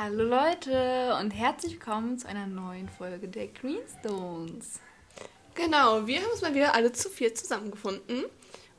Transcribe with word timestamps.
Hallo 0.00 0.22
Leute 0.22 1.16
und 1.20 1.32
herzlich 1.32 1.72
willkommen 1.72 2.20
zu 2.20 2.28
einer 2.28 2.46
neuen 2.46 2.88
Folge 2.88 3.26
der 3.26 3.48
Greenstones. 3.48 4.78
Genau, 5.56 6.06
wir 6.06 6.20
haben 6.20 6.30
uns 6.30 6.40
mal 6.40 6.54
wieder 6.54 6.72
alle 6.76 6.92
zu 6.92 7.08
vier 7.08 7.34
zusammengefunden 7.34 8.22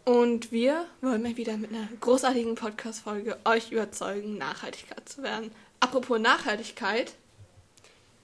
und 0.05 0.53
wir 0.53 0.85
wollen 1.01 1.21
mal 1.21 1.35
wieder 1.35 1.57
mit 1.57 1.73
einer 1.73 1.89
großartigen 1.99 2.55
Podcast-Folge 2.55 3.37
euch 3.43 3.73
überzeugen, 3.73 4.37
Nachhaltigkeit 4.37 5.09
zu 5.09 5.21
werden. 5.21 5.51
Apropos 5.81 6.21
Nachhaltigkeit. 6.21 7.11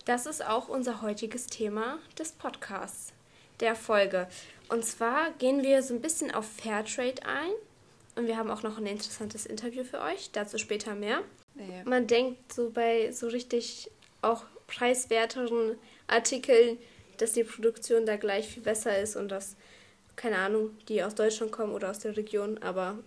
Das 0.05 0.25
ist 0.25 0.45
auch 0.45 0.69
unser 0.69 1.01
heutiges 1.01 1.47
Thema 1.47 1.99
des 2.17 2.31
Podcasts, 2.31 3.11
der 3.59 3.75
Folge. 3.75 4.29
Und 4.69 4.85
zwar 4.85 5.31
gehen 5.31 5.63
wir 5.63 5.83
so 5.83 5.93
ein 5.93 6.01
bisschen 6.01 6.33
auf 6.33 6.49
Fairtrade 6.49 7.25
ein 7.25 7.51
und 8.15 8.27
wir 8.27 8.37
haben 8.37 8.49
auch 8.49 8.63
noch 8.63 8.77
ein 8.77 8.85
interessantes 8.85 9.45
Interview 9.45 9.83
für 9.83 9.99
euch, 9.99 10.31
dazu 10.31 10.57
später 10.57 10.95
mehr. 10.95 11.23
Nee. 11.55 11.83
Man 11.85 12.07
denkt 12.07 12.53
so 12.53 12.69
bei 12.69 13.11
so 13.11 13.27
richtig 13.27 13.89
auch 14.21 14.43
preiswerteren 14.67 15.77
Artikeln, 16.07 16.77
dass 17.17 17.33
die 17.33 17.43
Produktion 17.43 18.05
da 18.05 18.17
gleich 18.17 18.47
viel 18.47 18.63
besser 18.63 18.97
ist 18.99 19.15
und 19.15 19.29
dass, 19.29 19.55
keine 20.15 20.37
Ahnung, 20.37 20.71
die 20.89 21.01
aus 21.03 21.15
Deutschland 21.15 21.51
kommen 21.51 21.73
oder 21.73 21.91
aus 21.91 21.99
der 21.99 22.17
Region, 22.17 22.57
aber 22.59 22.97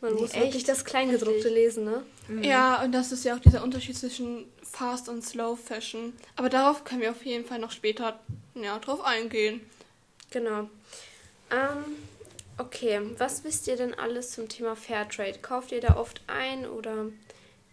man 0.00 0.14
Nee, 0.14 0.20
muss 0.20 0.34
wirklich 0.34 0.56
echt? 0.56 0.68
das 0.68 0.84
Kleingedruckte 0.84 1.48
lesen, 1.48 1.84
ne? 1.84 2.02
Ja, 2.42 2.82
und 2.82 2.92
das 2.92 3.12
ist 3.12 3.24
ja 3.24 3.34
auch 3.34 3.40
dieser 3.40 3.62
Unterschied 3.62 3.96
zwischen 3.96 4.46
Fast 4.62 5.08
und 5.08 5.22
Slow 5.22 5.56
Fashion. 5.56 6.14
Aber 6.36 6.48
darauf 6.48 6.84
können 6.84 7.00
wir 7.02 7.10
auf 7.10 7.24
jeden 7.24 7.44
Fall 7.44 7.58
noch 7.58 7.70
später 7.70 8.18
ja, 8.54 8.78
drauf 8.78 9.02
eingehen. 9.04 9.60
Genau. 10.30 10.70
Ähm, 11.50 11.96
okay, 12.56 13.00
was 13.18 13.44
wisst 13.44 13.66
ihr 13.66 13.76
denn 13.76 13.92
alles 13.94 14.30
zum 14.32 14.48
Thema 14.48 14.74
Fairtrade? 14.76 15.38
Kauft 15.40 15.72
ihr 15.72 15.80
da 15.80 15.96
oft 15.96 16.22
ein 16.28 16.66
oder 16.66 17.06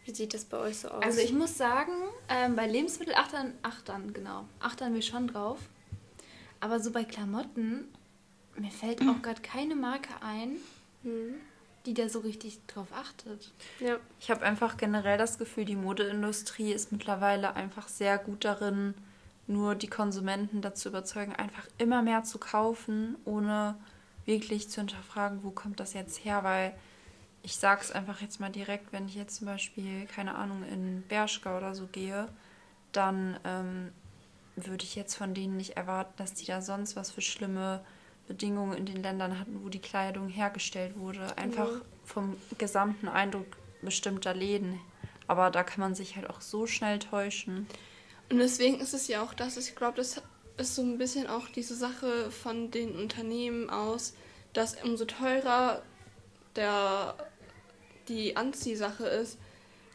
wie 0.08 0.14
sieht 0.16 0.34
das 0.34 0.46
bei 0.46 0.58
euch 0.58 0.78
so 0.80 0.88
aus? 0.88 1.04
Also 1.04 1.20
ich 1.20 1.34
muss 1.34 1.58
sagen, 1.58 1.92
ähm, 2.30 2.56
bei 2.56 2.66
Lebensmittel 2.66 3.14
achtern, 3.14 3.54
achtern, 3.62 4.14
genau, 4.14 4.46
achtern 4.62 4.94
wir 4.94 5.02
schon 5.02 5.28
drauf. 5.28 5.60
Aber 6.62 6.80
so 6.80 6.92
bei 6.92 7.04
Klamotten, 7.04 7.86
mir 8.56 8.72
fällt 8.72 9.02
auch 9.02 9.22
gerade 9.22 9.42
keine 9.42 9.76
Marke 9.76 10.10
ein, 10.22 10.56
Hm, 11.04 11.36
die 11.86 11.94
da 11.94 12.08
so 12.10 12.20
richtig 12.20 12.60
drauf 12.68 12.88
achtet. 12.94 13.52
ja. 13.82 13.98
Ich 14.22 14.32
habe 14.32 14.44
einfach 14.46 14.78
generell 14.78 15.18
das 15.18 15.38
Gefühl, 15.38 15.66
die 15.66 15.76
Modeindustrie 15.76 16.72
ist 16.72 16.92
mittlerweile 16.94 17.56
einfach 17.56 17.90
sehr 17.90 18.18
gut 18.18 18.46
darin, 18.46 18.94
nur 19.46 19.76
die 19.76 19.88
Konsumenten 19.88 20.62
dazu 20.62 20.88
überzeugen, 20.90 21.34
einfach 21.36 21.68
immer 21.78 22.02
mehr 22.02 22.24
zu 22.24 22.38
kaufen, 22.40 23.16
ohne 23.26 23.76
wirklich 24.26 24.70
zu 24.70 24.80
hinterfragen, 24.82 25.44
wo 25.44 25.52
kommt 25.52 25.80
das 25.82 25.94
jetzt 25.94 26.24
her, 26.26 26.44
weil 26.46 26.74
ich 27.48 27.56
sage 27.56 27.80
es 27.82 27.94
einfach 27.94 28.20
jetzt 28.20 28.42
mal 28.42 28.52
direkt, 28.52 28.92
wenn 28.92 29.08
ich 29.08 29.16
jetzt 29.16 29.38
zum 29.38 29.48
Beispiel, 29.48 30.06
keine 30.14 30.36
Ahnung, 30.36 30.64
in 30.70 31.02
Bershka 31.04 31.58
oder 31.58 31.76
so 31.76 31.88
gehe, 31.88 32.28
dann 32.92 33.40
ähm, 33.46 33.94
würde 34.58 34.84
ich 34.84 34.96
jetzt 34.96 35.16
von 35.16 35.34
denen 35.34 35.56
nicht 35.56 35.78
erwarten, 35.78 36.12
dass 36.18 36.34
die 36.34 36.44
da 36.46 36.62
sonst 36.62 36.98
was 36.98 37.10
für 37.10 37.22
schlimme 37.22 37.80
Bedingungen 38.28 38.76
in 38.78 38.86
den 38.86 39.02
Ländern 39.02 39.40
hatten, 39.40 39.64
wo 39.64 39.70
die 39.70 39.80
Kleidung 39.80 40.28
hergestellt 40.28 41.00
wurde. 41.00 41.38
Einfach 41.38 41.70
Genau. 41.70 41.86
vom 42.04 42.38
gesamten 42.58 43.08
Eindruck 43.08 43.48
bestimmter 43.82 44.34
Läden. 44.34 44.82
Aber 45.28 45.50
da 45.50 45.64
kann 45.64 45.80
man 45.80 45.96
sich 45.96 46.18
halt 46.18 46.30
auch 46.30 46.42
so 46.42 46.68
schnell 46.68 47.00
täuschen. 47.00 47.66
Und 48.30 48.40
deswegen 48.40 48.82
ist 48.82 48.94
es 48.94 49.08
ja 49.08 49.24
auch 49.24 49.34
das, 49.34 49.56
ich 49.56 49.74
glaube, 49.74 49.96
das 49.96 50.22
ist 50.58 50.76
so 50.76 50.82
ein 50.82 50.98
bisschen 50.98 51.28
auch 51.28 51.48
diese 51.48 51.76
Sache 51.76 52.30
von 52.30 52.72
den 52.72 52.94
Unternehmen 52.94 53.70
aus, 53.70 54.16
dass 54.52 54.76
umso 54.84 55.06
teurer 55.06 55.82
der, 56.58 57.16
die 58.08 58.36
Anziehsache 58.36 59.06
ist, 59.06 59.38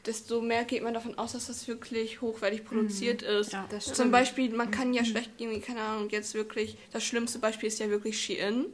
desto 0.07 0.41
mehr 0.41 0.65
geht 0.65 0.83
man 0.83 0.95
davon 0.95 1.17
aus, 1.17 1.33
dass 1.33 1.47
das 1.47 1.69
wirklich 1.69 2.21
hochwertig 2.21 2.65
produziert 2.65 3.23
ist. 3.23 3.53
Ja, 3.53 3.69
Zum 3.79 4.11
Beispiel, 4.11 4.51
man 4.55 4.71
kann 4.71 4.93
ja 4.93 5.05
schlecht 5.05 5.37
gehen, 5.39 5.63
keine 5.63 5.81
Ahnung, 5.81 6.11
jetzt 6.11 6.35
wirklich, 6.35 6.77
das 6.93 7.05
schlimmste 7.05 7.39
Beispiel 7.39 7.69
ist 7.69 7.79
ja 7.79 7.89
wirklich 7.89 8.19
Shein. 8.21 8.67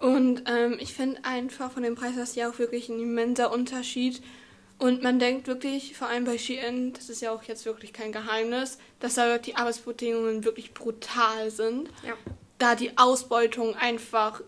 Und 0.00 0.44
ähm, 0.46 0.76
ich 0.78 0.94
finde 0.94 1.24
einfach 1.24 1.72
von 1.72 1.82
dem 1.82 1.96
Preis 1.96 2.14
das 2.16 2.36
ja 2.36 2.48
auch 2.48 2.58
wirklich 2.58 2.88
ein 2.88 3.00
immenser 3.00 3.52
Unterschied. 3.52 4.22
Und 4.78 5.02
man 5.02 5.18
denkt 5.18 5.48
wirklich, 5.48 5.96
vor 5.96 6.06
allem 6.06 6.24
bei 6.24 6.38
Shein, 6.38 6.92
das 6.92 7.08
ist 7.08 7.20
ja 7.20 7.32
auch 7.32 7.42
jetzt 7.42 7.66
wirklich 7.66 7.92
kein 7.92 8.12
Geheimnis, 8.12 8.78
dass 9.00 9.14
da 9.14 9.38
die 9.38 9.56
Arbeitsbedingungen 9.56 10.44
wirklich 10.44 10.72
brutal 10.72 11.50
sind. 11.50 11.88
Ja. 12.06 12.14
Da 12.58 12.76
die 12.76 12.96
Ausbeutung 12.96 13.74
einfach 13.74 14.40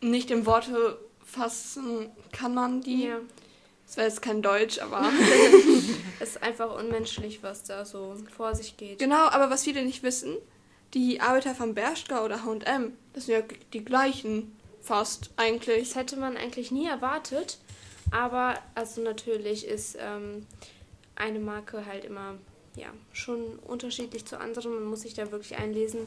nicht 0.00 0.32
in 0.32 0.46
Worte 0.46 0.98
fassen 1.24 2.10
kann 2.32 2.54
man 2.54 2.80
die. 2.80 3.04
ja. 3.04 3.20
Das 3.90 3.96
war 3.96 4.04
jetzt 4.04 4.22
kein 4.22 4.40
Deutsch, 4.40 4.78
aber. 4.78 5.02
Es 6.20 6.36
ist 6.36 6.42
einfach 6.42 6.78
unmenschlich, 6.78 7.42
was 7.42 7.64
da 7.64 7.84
so 7.84 8.14
vor 8.36 8.54
sich 8.54 8.76
geht. 8.76 9.00
Genau, 9.00 9.28
aber 9.30 9.50
was 9.50 9.64
viele 9.64 9.82
nicht 9.82 10.04
wissen, 10.04 10.36
die 10.94 11.20
Arbeiter 11.20 11.54
von 11.54 11.74
Bershka 11.74 12.24
oder 12.24 12.44
H&M, 12.44 12.92
das 13.14 13.26
sind 13.26 13.34
ja 13.34 13.42
die 13.72 13.84
gleichen 13.84 14.54
fast 14.80 15.30
eigentlich. 15.36 15.88
Das 15.88 15.96
hätte 15.96 16.16
man 16.16 16.36
eigentlich 16.36 16.70
nie 16.70 16.86
erwartet, 16.86 17.58
aber 18.12 18.58
also 18.74 19.00
natürlich 19.00 19.66
ist 19.66 19.96
ähm, 19.98 20.46
eine 21.16 21.40
Marke 21.40 21.86
halt 21.86 22.04
immer 22.04 22.36
ja 22.76 22.88
schon 23.12 23.58
unterschiedlich 23.66 24.24
zu 24.24 24.38
anderen. 24.38 24.74
Man 24.74 24.84
muss 24.84 25.00
sich 25.00 25.14
da 25.14 25.32
wirklich 25.32 25.56
einlesen 25.56 26.06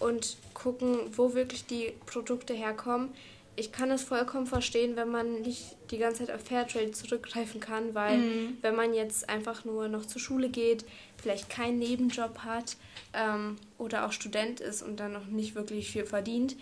und 0.00 0.38
gucken, 0.54 0.98
wo 1.14 1.34
wirklich 1.34 1.66
die 1.66 1.92
Produkte 2.06 2.54
herkommen. 2.54 3.10
Ich 3.54 3.70
kann 3.70 3.90
es 3.90 4.02
vollkommen 4.02 4.46
verstehen, 4.46 4.96
wenn 4.96 5.10
man 5.10 5.42
nicht 5.42 5.76
die 5.90 5.98
ganze 5.98 6.24
Zeit 6.24 6.34
auf 6.34 6.42
Fairtrade 6.42 6.90
zurückgreifen 6.92 7.60
kann, 7.60 7.94
weil 7.94 8.18
Mhm. 8.18 8.56
wenn 8.62 8.74
man 8.74 8.94
jetzt 8.94 9.28
einfach 9.28 9.64
nur 9.66 9.88
noch 9.88 10.06
zur 10.06 10.20
Schule 10.22 10.48
geht, 10.48 10.84
vielleicht 11.22 11.50
keinen 11.50 11.78
Nebenjob 11.78 12.38
hat 12.38 12.76
ähm, 13.12 13.56
oder 13.78 14.06
auch 14.06 14.12
Student 14.12 14.60
ist 14.60 14.82
und 14.82 14.98
dann 15.00 15.12
noch 15.12 15.26
nicht 15.26 15.54
wirklich 15.54 15.90
viel 15.90 16.06
verdient, 16.06 16.56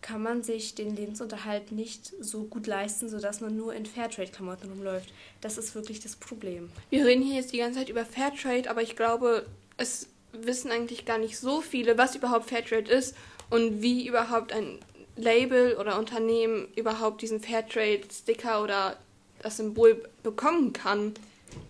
kann 0.00 0.22
man 0.22 0.42
sich 0.42 0.74
den 0.74 0.96
Lebensunterhalt 0.96 1.72
nicht 1.72 2.10
so 2.20 2.44
gut 2.44 2.66
leisten, 2.66 3.10
sodass 3.10 3.42
man 3.42 3.54
nur 3.54 3.74
in 3.74 3.84
Fairtrade-Klamotten 3.84 4.70
rumläuft. 4.70 5.12
Das 5.42 5.58
ist 5.58 5.74
wirklich 5.74 6.00
das 6.00 6.16
Problem. 6.16 6.70
Wir 6.88 7.04
reden 7.04 7.22
hier 7.22 7.36
jetzt 7.36 7.52
die 7.52 7.58
ganze 7.58 7.80
Zeit 7.80 7.90
über 7.90 8.06
Fairtrade, 8.06 8.70
aber 8.70 8.80
ich 8.80 8.96
glaube, 8.96 9.44
es 9.76 10.08
wissen 10.32 10.70
eigentlich 10.70 11.04
gar 11.04 11.18
nicht 11.18 11.36
so 11.38 11.60
viele, 11.60 11.98
was 11.98 12.14
überhaupt 12.14 12.48
Fairtrade 12.48 12.90
ist 12.90 13.14
und 13.50 13.82
wie 13.82 14.06
überhaupt 14.06 14.54
ein 14.54 14.78
Label 15.20 15.76
oder 15.76 15.98
Unternehmen 15.98 16.68
überhaupt 16.76 17.22
diesen 17.22 17.40
Fairtrade-Sticker 17.40 18.62
oder 18.62 18.96
das 19.42 19.56
Symbol 19.56 20.02
bekommen 20.22 20.72
kann. 20.72 21.14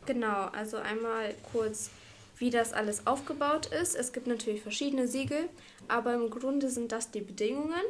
Genau, 0.06 0.46
also 0.52 0.76
einmal 0.76 1.34
kurz, 1.52 1.90
wie 2.38 2.50
das 2.50 2.72
alles 2.72 3.06
aufgebaut 3.06 3.66
ist. 3.66 3.94
Es 3.94 4.12
gibt 4.12 4.26
natürlich 4.26 4.62
verschiedene 4.62 5.06
Siegel, 5.08 5.48
aber 5.88 6.14
im 6.14 6.30
Grunde 6.30 6.68
sind 6.68 6.92
das 6.92 7.10
die 7.10 7.20
Bedingungen. 7.20 7.82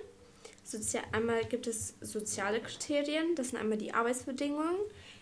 Sozia 0.65 1.01
einmal 1.13 1.45
gibt 1.45 1.67
es 1.67 1.95
soziale 2.01 2.61
Kriterien, 2.61 3.35
das 3.35 3.49
sind 3.49 3.59
einmal 3.59 3.79
die 3.79 3.93
Arbeitsbedingungen. 3.93 4.77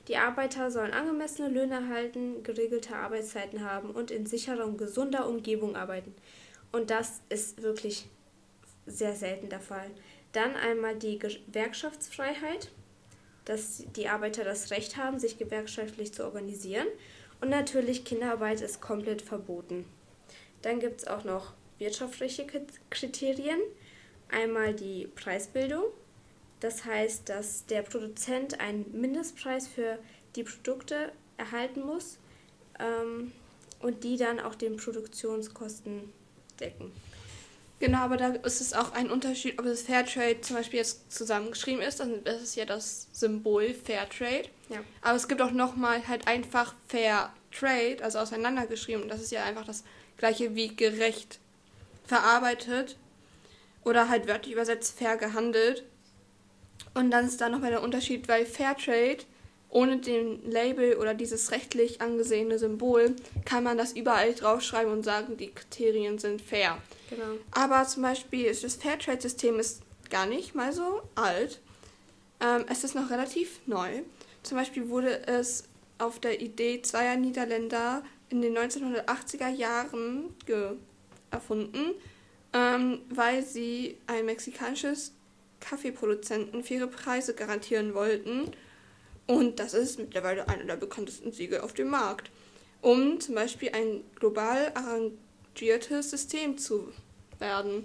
Die 0.08 0.16
Arbeiter 0.16 0.70
sollen 0.70 0.92
angemessene 0.92 1.48
Löhne 1.48 1.74
erhalten, 1.74 2.42
geregelte 2.42 2.96
Arbeitszeiten 2.96 3.64
haben 3.64 3.90
und 3.90 4.10
in 4.10 4.26
sicherer 4.26 4.64
und 4.64 4.78
gesunder 4.78 5.28
Umgebung 5.28 5.76
arbeiten. 5.76 6.14
Und 6.72 6.90
das 6.90 7.20
ist 7.28 7.62
wirklich 7.62 8.08
sehr 8.86 9.14
selten 9.14 9.48
der 9.48 9.60
Fall. 9.60 9.90
Dann 10.32 10.56
einmal 10.56 10.96
die 10.96 11.18
Gewerkschaftsfreiheit, 11.18 12.70
dass 13.44 13.84
die 13.96 14.08
Arbeiter 14.08 14.44
das 14.44 14.70
Recht 14.70 14.96
haben, 14.96 15.18
sich 15.18 15.38
gewerkschaftlich 15.38 16.12
zu 16.12 16.24
organisieren. 16.24 16.86
Und 17.40 17.50
natürlich 17.50 18.04
Kinderarbeit 18.04 18.60
ist 18.60 18.80
komplett 18.80 19.22
verboten. 19.22 19.86
Dann 20.62 20.80
gibt 20.80 21.00
es 21.00 21.06
auch 21.06 21.24
noch 21.24 21.54
wirtschaftliche 21.78 22.46
Kriterien. 22.90 23.60
Einmal 24.30 24.74
die 24.74 25.06
Preisbildung. 25.14 25.84
Das 26.60 26.84
heißt, 26.84 27.28
dass 27.28 27.66
der 27.66 27.82
Produzent 27.82 28.60
einen 28.60 29.00
Mindestpreis 29.00 29.68
für 29.68 29.98
die 30.34 30.42
Produkte 30.42 31.12
erhalten 31.36 31.82
muss 31.82 32.18
ähm, 32.78 33.32
und 33.80 34.04
die 34.04 34.16
dann 34.16 34.40
auch 34.40 34.56
den 34.56 34.76
Produktionskosten 34.76 36.12
decken. 36.60 36.92
Genau, 37.80 37.98
aber 37.98 38.16
da 38.16 38.28
ist 38.28 38.60
es 38.60 38.72
auch 38.72 38.92
ein 38.92 39.10
Unterschied, 39.10 39.58
ob 39.58 39.64
das 39.64 39.82
Fairtrade 39.82 40.40
zum 40.40 40.56
Beispiel 40.56 40.80
jetzt 40.80 41.12
zusammengeschrieben 41.12 41.80
ist, 41.80 42.00
dann 42.00 42.24
das 42.24 42.42
ist 42.42 42.56
ja 42.56 42.64
das 42.64 43.06
Symbol 43.12 43.72
Fairtrade. 43.72 44.48
Ja. 44.68 44.80
Aber 45.00 45.16
es 45.16 45.28
gibt 45.28 45.40
auch 45.40 45.52
nochmal 45.52 46.06
halt 46.08 46.26
einfach 46.26 46.74
Fair 46.88 47.32
Trade, 47.52 47.98
also 48.02 48.18
auseinandergeschrieben. 48.18 49.02
Und 49.02 49.08
das 49.08 49.22
ist 49.22 49.30
ja 49.30 49.44
einfach 49.44 49.64
das 49.64 49.84
gleiche 50.16 50.54
wie 50.54 50.74
gerecht 50.74 51.38
verarbeitet 52.04 52.96
oder 53.84 54.08
halt 54.08 54.26
wörtlich 54.26 54.54
übersetzt 54.54 54.98
fair 54.98 55.16
gehandelt. 55.16 55.84
Und 56.94 57.10
dann 57.10 57.26
ist 57.26 57.40
da 57.40 57.48
nochmal 57.48 57.70
der 57.70 57.82
Unterschied, 57.82 58.28
weil 58.28 58.44
Fairtrade 58.44 59.24
ohne 59.70 59.98
den 59.98 60.50
Label 60.50 60.96
oder 60.96 61.14
dieses 61.14 61.50
rechtlich 61.50 62.00
angesehene 62.00 62.58
Symbol 62.58 63.14
kann 63.44 63.64
man 63.64 63.76
das 63.76 63.92
überall 63.92 64.32
draufschreiben 64.34 64.92
und 64.92 65.04
sagen, 65.04 65.36
die 65.36 65.50
Kriterien 65.50 66.18
sind 66.18 66.40
fair. 66.40 66.78
Genau. 67.10 67.24
Aber 67.50 67.86
zum 67.86 68.02
Beispiel 68.02 68.46
ist 68.46 68.64
das 68.64 68.76
Fairtrade-System 68.76 69.58
ist 69.58 69.82
gar 70.10 70.26
nicht 70.26 70.54
mal 70.54 70.72
so 70.72 71.02
alt. 71.14 71.60
Ähm, 72.40 72.64
es 72.68 72.84
ist 72.84 72.94
noch 72.94 73.10
relativ 73.10 73.60
neu. 73.66 74.02
Zum 74.42 74.56
Beispiel 74.56 74.88
wurde 74.88 75.26
es 75.26 75.64
auf 75.98 76.18
der 76.18 76.40
Idee 76.40 76.80
zweier 76.80 77.16
Niederländer 77.16 78.02
in 78.30 78.40
den 78.40 78.56
1980er 78.56 79.48
Jahren 79.48 80.34
erfunden, 81.30 81.94
ähm, 82.52 83.00
weil 83.10 83.42
sie 83.42 83.98
ein 84.06 84.26
mexikanisches 84.26 85.12
Kaffeeproduzenten 85.60 86.62
faire 86.62 86.86
Preise 86.86 87.34
garantieren 87.34 87.94
wollten. 87.94 88.52
Und 89.28 89.60
das 89.60 89.74
ist 89.74 89.98
mittlerweile 89.98 90.48
einer 90.48 90.64
der 90.64 90.76
bekanntesten 90.76 91.32
Siegel 91.32 91.60
auf 91.60 91.74
dem 91.74 91.90
Markt, 91.90 92.30
um 92.80 93.20
zum 93.20 93.34
Beispiel 93.34 93.70
ein 93.74 94.02
global 94.16 94.72
arrangiertes 94.74 96.10
System 96.10 96.56
zu 96.56 96.88
werden. 97.38 97.84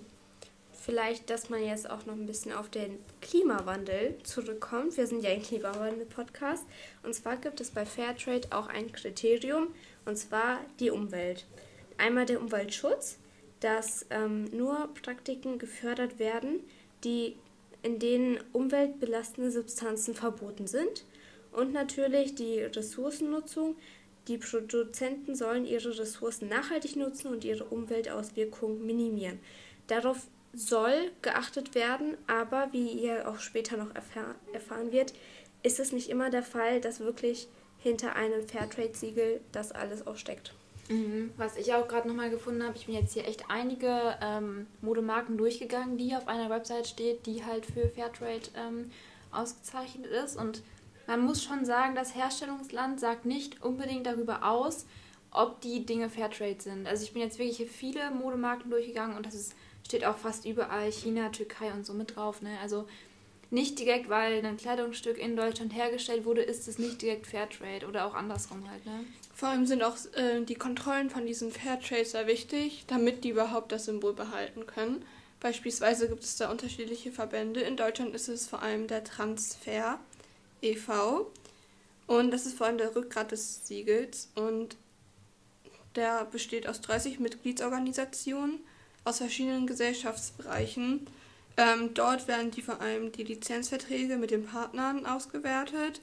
Vielleicht, 0.72 1.30
dass 1.30 1.50
man 1.50 1.62
jetzt 1.64 1.90
auch 1.90 2.06
noch 2.06 2.14
ein 2.14 2.26
bisschen 2.26 2.54
auf 2.54 2.70
den 2.70 2.98
Klimawandel 3.22 4.18
zurückkommt. 4.24 4.96
Wir 4.96 5.06
sind 5.06 5.22
ja 5.22 5.32
ein 5.32 5.44
Klimawandel-Podcast. 5.44 6.66
Und 7.04 7.14
zwar 7.14 7.36
gibt 7.36 7.60
es 7.60 7.72
bei 7.72 7.86
Fairtrade 7.86 8.48
auch 8.52 8.68
ein 8.68 8.92
Kriterium, 8.92 9.68
und 10.06 10.18
zwar 10.18 10.60
die 10.80 10.92
Umwelt. 10.92 11.46
Einmal 11.98 12.26
der 12.26 12.40
Umweltschutz, 12.40 13.18
dass 13.60 14.06
ähm, 14.10 14.46
nur 14.46 14.90
Praktiken 15.02 15.58
gefördert 15.58 16.20
werden, 16.20 16.62
die 17.04 17.36
in 17.82 18.00
denen 18.00 18.40
umweltbelastende 18.54 19.52
Substanzen 19.52 20.16
verboten 20.16 20.68
sind. 20.68 21.04
Und 21.56 21.74
natürlich 21.74 22.36
die 22.36 22.60
Ressourcennutzung. 22.62 23.76
Die 24.28 24.38
Produzenten 24.38 25.36
sollen 25.36 25.66
ihre 25.66 25.98
Ressourcen 25.98 26.48
nachhaltig 26.48 26.96
nutzen 26.96 27.28
und 27.28 27.44
ihre 27.44 27.66
Umweltauswirkungen 27.66 28.86
minimieren. 28.86 29.40
Darauf 29.88 30.28
soll 30.54 31.12
geachtet 31.22 31.76
werden, 31.76 32.16
aber 32.28 32.70
wie 32.72 32.88
ihr 32.88 33.28
auch 33.28 33.40
später 33.40 33.76
noch 33.76 33.94
erfahr 33.96 34.36
erfahren 34.54 34.92
wird, 34.92 35.14
ist 35.64 35.80
es 35.80 35.92
nicht 35.92 36.10
immer 36.10 36.30
der 36.30 36.44
Fall, 36.44 36.80
dass 36.80 37.00
wirklich 37.00 37.48
hinter 37.80 38.16
einem 38.16 38.48
Fairtrade-Siegel 38.48 39.42
das 39.52 39.72
alles 39.72 40.08
auch 40.08 40.16
steckt. 40.16 40.54
Mhm. 40.90 41.32
Was 41.38 41.58
ich 41.58 41.74
auch 41.74 41.88
gerade 41.88 42.08
nochmal 42.08 42.30
gefunden 42.30 42.64
habe, 42.64 42.78
ich 42.78 42.86
bin 42.86 42.96
jetzt 42.96 43.14
hier 43.14 43.28
echt 43.28 43.46
einige 43.50 44.18
ähm, 44.22 44.68
Modemarken 44.82 45.38
durchgegangen, 45.38 45.98
die 45.98 46.16
auf 46.16 46.28
einer 46.28 46.50
Website 46.50 46.88
steht, 46.88 47.26
die 47.26 47.44
halt 47.44 47.66
für 47.66 47.90
Fairtrade 47.90 48.50
ähm, 48.56 48.92
ausgezeichnet 49.32 50.06
ist. 50.06 50.38
Und 50.38 50.62
man 51.08 51.22
muss 51.22 51.44
schon 51.44 51.66
sagen, 51.66 51.96
das 51.96 52.16
Herstellungsland 52.16 53.00
sagt 53.00 53.26
nicht 53.26 53.62
unbedingt 53.64 54.06
darüber 54.06 54.44
aus, 54.44 54.86
ob 55.32 55.62
die 55.62 55.86
Dinge 55.86 56.10
Fairtrade 56.10 56.62
sind. 56.62 56.88
Also 56.88 57.04
ich 57.04 57.14
bin 57.14 57.22
jetzt 57.22 57.40
wirklich 57.40 57.58
hier 57.58 57.68
viele 57.68 58.12
Modemarken 58.12 58.70
durchgegangen 58.70 59.18
und 59.18 59.26
das 59.26 59.34
ist 59.34 59.54
steht 59.86 60.06
auch 60.06 60.18
fast 60.18 60.46
überall 60.46 60.92
China, 60.92 61.30
Türkei 61.30 61.72
und 61.72 61.86
so 61.86 61.94
mit 61.94 62.16
drauf. 62.16 62.42
Ne? 62.42 62.58
Also 62.62 62.88
nicht 63.52 63.78
direkt, 63.78 64.10
weil 64.10 64.44
ein 64.44 64.58
Kleidungsstück 64.58 65.18
in 65.18 65.36
Deutschland 65.36 65.76
hergestellt 65.76 66.26
wurde, 66.26 66.42
ist 66.42 66.68
es 66.68 66.80
nicht 66.80 67.02
direkt 67.02 67.28
Fairtrade 67.28 67.86
oder 67.88 68.06
auch 68.06 68.16
andersrum 68.16 68.70
halt. 68.70 68.86
Ne? 68.86 69.06
Vor 69.36 69.50
allem 69.50 69.66
sind 69.66 69.84
auch 69.84 69.98
äh, 70.16 70.42
die 70.44 70.56
Kontrollen 70.56 71.10
von 71.10 71.26
diesen 71.26 71.52
Fairtrade 71.52 72.06
sehr 72.06 72.28
wichtig, 72.28 72.86
damit 72.88 73.24
die 73.24 73.30
überhaupt 73.30 73.72
das 73.72 73.86
Symbol 73.86 74.14
behalten 74.14 74.66
können. 74.66 75.06
Beispielsweise 75.40 76.08
gibt 76.08 76.24
es 76.24 76.38
da 76.38 76.50
unterschiedliche 76.50 77.12
Verbände. 77.12 77.60
In 77.60 77.76
Deutschland 77.76 78.16
ist 78.16 78.30
es 78.30 78.48
vor 78.48 78.64
allem 78.64 78.88
der 78.88 79.04
Transfer 79.04 80.00
e.V. 80.64 81.32
Und 82.08 82.32
das 82.32 82.46
ist 82.46 82.58
vor 82.58 82.68
allem 82.68 82.78
der 82.78 82.96
Rückgrat 82.96 83.32
des 83.32 83.68
Siegels. 83.68 84.30
Und 84.36 84.76
der 85.96 86.26
besteht 86.26 86.68
aus 86.68 86.82
30 86.82 87.20
Mitgliedsorganisationen 87.20 88.60
aus 89.04 89.18
verschiedenen 89.18 89.68
Gesellschaftsbereichen. 89.68 91.08
Ähm, 91.58 91.94
dort 91.94 92.28
werden 92.28 92.52
die 92.52 92.62
vor 92.62 92.82
allem 92.82 93.12
die 93.12 93.24
Lizenzverträge 93.24 94.18
mit 94.18 94.32
den 94.32 94.46
Partnern 94.46 95.06
ausgewertet, 95.06 96.02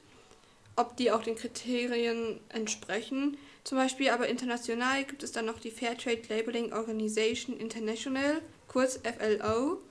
ob 0.75 0.95
die 0.95 1.11
auch 1.11 1.23
den 1.23 1.35
Kriterien 1.35 2.39
entsprechen. 2.49 3.37
Zum 3.63 3.77
Beispiel 3.77 4.09
aber 4.09 4.27
international 4.27 5.03
gibt 5.03 5.23
es 5.23 5.33
dann 5.33 5.45
noch 5.45 5.59
die 5.59 5.71
Fairtrade 5.71 6.21
Labeling 6.29 6.73
Organization 6.73 7.57
International, 7.57 8.41
kurz 8.67 8.99
FLO. 9.03 9.81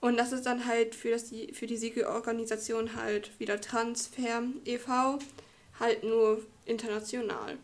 Und 0.00 0.16
das 0.16 0.32
ist 0.32 0.46
dann 0.46 0.66
halt 0.66 0.94
für, 0.94 1.10
das, 1.10 1.30
für 1.52 1.66
die 1.66 1.76
Siegelorganisation 1.76 2.96
halt 2.96 3.38
wieder 3.38 3.60
Transfer 3.60 4.42
e.V., 4.64 5.18
halt 5.78 6.04
nur 6.04 6.42
international. 6.64 7.58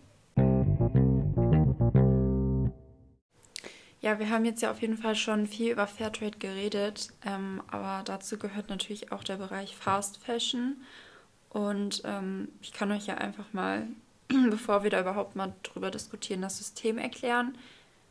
Ja, 4.01 4.19
wir 4.19 4.31
haben 4.31 4.45
jetzt 4.45 4.63
ja 4.63 4.71
auf 4.71 4.83
jeden 4.83 4.99
Fall 4.99 5.17
schon 5.17 5.47
viel 5.47 5.73
über 5.73 5.87
Fairtrade 5.87 6.39
geredet, 6.39 7.09
ähm, 7.25 7.63
aber 7.69 8.03
dazu 8.05 8.39
gehört 8.39 8.69
natürlich 8.69 9.11
auch 9.11 9.25
der 9.25 9.37
Bereich 9.37 9.75
Fast 9.75 10.19
Fashion. 10.19 10.77
Und 11.49 12.03
ähm, 12.05 12.49
ich 12.61 12.73
kann 12.73 12.93
euch 12.93 13.07
ja 13.07 13.15
einfach 13.15 13.53
mal, 13.53 13.89
bevor 14.51 14.83
wir 14.83 14.91
da 14.91 15.01
überhaupt 15.01 15.37
mal 15.37 15.55
drüber 15.63 15.91
diskutieren, 15.91 16.43
das 16.43 16.59
System 16.59 16.99
erklären. 16.99 17.57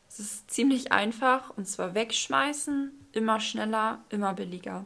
Es 0.10 0.19
ist 0.19 0.51
ziemlich 0.51 0.92
einfach 0.92 1.56
und 1.56 1.68
zwar 1.68 1.94
wegschmeißen, 1.94 2.92
immer 3.16 3.40
schneller, 3.40 4.00
immer 4.10 4.34
billiger. 4.34 4.86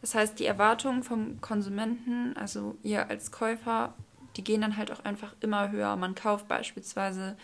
Das 0.00 0.14
heißt, 0.14 0.38
die 0.38 0.46
Erwartungen 0.46 1.02
vom 1.02 1.40
Konsumenten, 1.40 2.36
also 2.36 2.76
ihr 2.82 3.08
als 3.08 3.32
Käufer, 3.32 3.94
die 4.36 4.44
gehen 4.44 4.60
dann 4.60 4.76
halt 4.76 4.90
auch 4.90 5.04
einfach 5.04 5.34
immer 5.40 5.70
höher. 5.70 5.96
Man 5.96 6.14
kauft 6.14 6.48
beispielsweise 6.48 7.36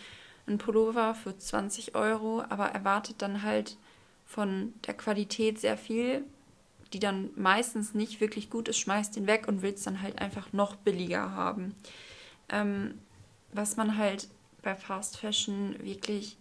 ein 0.47 0.57
Pullover 0.57 1.15
für 1.15 1.37
20 1.37 1.95
Euro, 1.95 2.43
aber 2.49 2.67
erwartet 2.67 3.21
dann 3.21 3.43
halt 3.43 3.77
von 4.25 4.73
der 4.85 4.93
Qualität 4.93 5.59
sehr 5.59 5.77
viel, 5.77 6.23
die 6.93 6.99
dann 6.99 7.29
meistens 7.35 7.93
nicht 7.93 8.19
wirklich 8.19 8.49
gut 8.49 8.67
ist, 8.67 8.77
schmeißt 8.77 9.15
den 9.15 9.27
weg 9.27 9.47
und 9.47 9.61
will 9.61 9.73
es 9.73 9.83
dann 9.83 10.01
halt 10.01 10.19
einfach 10.19 10.53
noch 10.53 10.75
billiger 10.75 11.31
haben. 11.31 11.75
Ähm, 12.49 12.99
was 13.53 13.77
man 13.77 13.97
halt 13.97 14.27
bei 14.61 14.75
Fast 14.75 15.17
Fashion 15.17 15.75
wirklich 15.81 16.37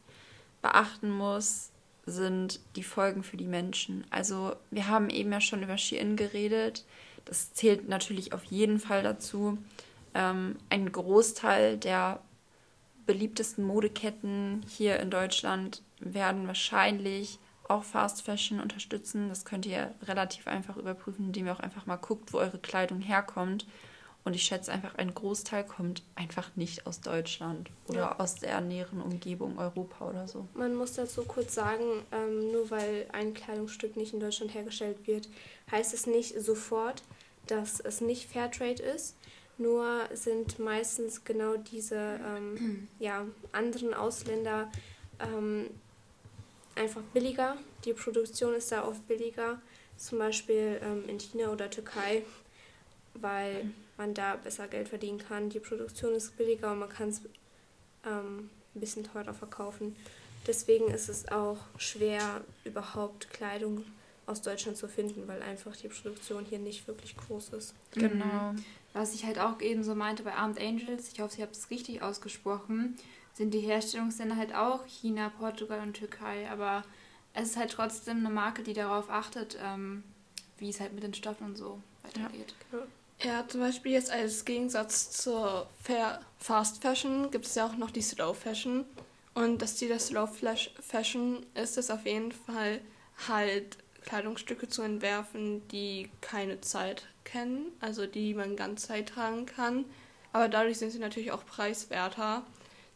beachten 0.62 1.10
muss, 1.10 1.70
sind 2.08 2.60
die 2.76 2.82
Folgen 2.82 3.22
für 3.22 3.36
die 3.36 3.46
Menschen. 3.46 4.04
Also 4.10 4.54
wir 4.70 4.88
haben 4.88 5.10
eben 5.10 5.32
ja 5.32 5.40
schon 5.40 5.62
über 5.62 5.78
Shein 5.78 6.16
geredet. 6.16 6.84
Das 7.24 7.52
zählt 7.52 7.88
natürlich 7.88 8.32
auf 8.32 8.44
jeden 8.44 8.78
Fall 8.78 9.02
dazu. 9.02 9.58
Ähm, 10.14 10.56
ein 10.70 10.90
Großteil 10.90 11.76
der 11.76 12.20
beliebtesten 13.06 13.64
Modeketten 13.64 14.64
hier 14.68 15.00
in 15.00 15.10
Deutschland 15.10 15.82
werden 16.00 16.46
wahrscheinlich 16.46 17.38
auch 17.68 17.84
Fast 17.84 18.22
Fashion 18.22 18.60
unterstützen. 18.60 19.28
Das 19.28 19.44
könnt 19.44 19.66
ihr 19.66 19.94
relativ 20.06 20.46
einfach 20.46 20.76
überprüfen, 20.76 21.26
indem 21.26 21.46
ihr 21.46 21.52
auch 21.52 21.60
einfach 21.60 21.86
mal 21.86 21.96
guckt, 21.96 22.32
wo 22.32 22.38
eure 22.38 22.58
Kleidung 22.58 23.00
herkommt. 23.00 23.66
Und 24.28 24.34
ich 24.34 24.42
schätze 24.42 24.70
einfach, 24.70 24.94
ein 24.96 25.14
Großteil 25.14 25.64
kommt 25.64 26.02
einfach 26.14 26.54
nicht 26.54 26.86
aus 26.86 27.00
Deutschland 27.00 27.70
oder 27.86 27.98
ja. 27.98 28.18
aus 28.18 28.34
der 28.34 28.60
näheren 28.60 29.00
Umgebung 29.00 29.58
Europa 29.58 30.06
oder 30.06 30.28
so. 30.28 30.46
Man 30.52 30.74
muss 30.74 30.92
dazu 30.92 31.24
kurz 31.24 31.54
sagen, 31.54 32.02
ähm, 32.12 32.52
nur 32.52 32.70
weil 32.70 33.06
ein 33.12 33.32
Kleidungsstück 33.32 33.96
nicht 33.96 34.12
in 34.12 34.20
Deutschland 34.20 34.52
hergestellt 34.52 34.98
wird, 35.06 35.30
heißt 35.70 35.94
es 35.94 36.06
nicht 36.06 36.38
sofort, 36.42 37.02
dass 37.46 37.80
es 37.80 38.02
nicht 38.02 38.30
Fairtrade 38.30 38.82
ist. 38.82 39.16
Nur 39.56 40.00
sind 40.12 40.58
meistens 40.58 41.24
genau 41.24 41.56
diese 41.56 42.20
ähm, 42.22 42.86
ja, 42.98 43.24
anderen 43.52 43.94
Ausländer 43.94 44.70
ähm, 45.20 45.70
einfach 46.74 47.00
billiger. 47.14 47.56
Die 47.86 47.94
Produktion 47.94 48.52
ist 48.52 48.72
da 48.72 48.86
oft 48.86 49.08
billiger, 49.08 49.58
zum 49.96 50.18
Beispiel 50.18 50.82
ähm, 50.82 51.08
in 51.08 51.18
China 51.18 51.50
oder 51.50 51.70
Türkei, 51.70 52.24
weil 53.14 53.70
man 53.98 54.14
da 54.14 54.36
besser 54.36 54.68
Geld 54.68 54.88
verdienen 54.88 55.18
kann. 55.18 55.50
Die 55.50 55.60
Produktion 55.60 56.14
ist 56.14 56.36
billiger 56.38 56.72
und 56.72 56.78
man 56.78 56.88
kann 56.88 57.10
es 57.10 57.20
ähm, 58.06 58.48
ein 58.74 58.80
bisschen 58.80 59.04
teurer 59.04 59.34
verkaufen. 59.34 59.94
Deswegen 60.46 60.88
ist 60.88 61.08
es 61.08 61.28
auch 61.28 61.58
schwer, 61.76 62.40
überhaupt 62.64 63.28
Kleidung 63.30 63.84
aus 64.24 64.40
Deutschland 64.40 64.76
zu 64.76 64.88
finden, 64.88 65.26
weil 65.26 65.42
einfach 65.42 65.74
die 65.76 65.88
Produktion 65.88 66.44
hier 66.44 66.58
nicht 66.58 66.86
wirklich 66.86 67.16
groß 67.16 67.50
ist. 67.50 67.74
Genau. 67.92 68.54
Was 68.92 69.14
ich 69.14 69.24
halt 69.24 69.38
auch 69.38 69.60
eben 69.60 69.82
so 69.82 69.94
meinte 69.94 70.22
bei 70.22 70.34
Armed 70.34 70.60
Angels, 70.60 71.12
ich 71.12 71.20
hoffe, 71.20 71.34
ich 71.36 71.42
habe 71.42 71.52
es 71.52 71.70
richtig 71.70 72.02
ausgesprochen, 72.02 72.96
sind 73.34 73.52
die 73.52 73.60
Herstellungsländer 73.60 74.36
halt 74.36 74.54
auch 74.54 74.86
China, 74.86 75.30
Portugal 75.38 75.80
und 75.80 75.94
Türkei. 75.94 76.48
Aber 76.50 76.84
es 77.34 77.50
ist 77.50 77.56
halt 77.56 77.70
trotzdem 77.70 78.18
eine 78.18 78.30
Marke, 78.30 78.62
die 78.62 78.74
darauf 78.74 79.10
achtet, 79.10 79.58
ähm, 79.62 80.04
wie 80.58 80.70
es 80.70 80.80
halt 80.80 80.92
mit 80.92 81.02
den 81.02 81.14
Stoffen 81.14 81.46
und 81.46 81.56
so 81.56 81.80
weitergeht. 82.02 82.54
Ja, 82.72 82.78
ja, 83.22 83.46
zum 83.48 83.60
Beispiel 83.60 83.92
jetzt 83.92 84.10
als 84.10 84.44
Gegensatz 84.44 85.10
zur 85.10 85.68
Fast 86.38 86.82
Fashion 86.82 87.30
gibt 87.30 87.46
es 87.46 87.54
ja 87.54 87.66
auch 87.66 87.76
noch 87.76 87.90
die 87.90 88.02
Slow 88.02 88.34
Fashion. 88.34 88.84
Und 89.34 89.62
das 89.62 89.76
Ziel 89.76 89.88
der 89.88 90.00
Slow 90.00 90.28
Fashion 90.80 91.44
ist 91.54 91.78
es 91.78 91.90
auf 91.90 92.06
jeden 92.06 92.32
Fall 92.32 92.80
halt 93.28 93.78
Kleidungsstücke 94.04 94.68
zu 94.68 94.82
entwerfen, 94.82 95.66
die 95.68 96.10
keine 96.20 96.60
Zeit 96.60 97.06
kennen, 97.24 97.66
also 97.80 98.06
die 98.06 98.34
man 98.34 98.56
ganz 98.56 98.86
Zeit 98.86 99.10
tragen 99.10 99.46
kann. 99.46 99.84
Aber 100.32 100.48
dadurch 100.48 100.78
sind 100.78 100.90
sie 100.90 100.98
natürlich 100.98 101.32
auch 101.32 101.44
preiswerter. 101.44 102.44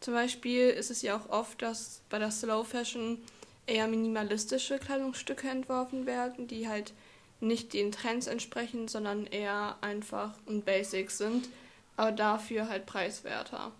Zum 0.00 0.14
Beispiel 0.14 0.68
ist 0.68 0.90
es 0.90 1.02
ja 1.02 1.16
auch 1.16 1.28
oft, 1.28 1.62
dass 1.62 2.00
bei 2.10 2.18
der 2.18 2.30
Slow 2.30 2.64
Fashion 2.64 3.22
eher 3.66 3.86
minimalistische 3.88 4.78
Kleidungsstücke 4.78 5.48
entworfen 5.48 6.06
werden, 6.06 6.48
die 6.48 6.68
halt 6.68 6.92
nicht 7.42 7.72
den 7.72 7.92
Trends 7.92 8.26
entsprechen, 8.26 8.88
sondern 8.88 9.26
eher 9.26 9.76
einfach 9.80 10.32
und 10.46 10.64
basic 10.64 11.10
sind. 11.10 11.48
aber 11.96 12.12
dafür 12.12 12.68
halt 12.68 12.86
preiswerter. 12.86 13.72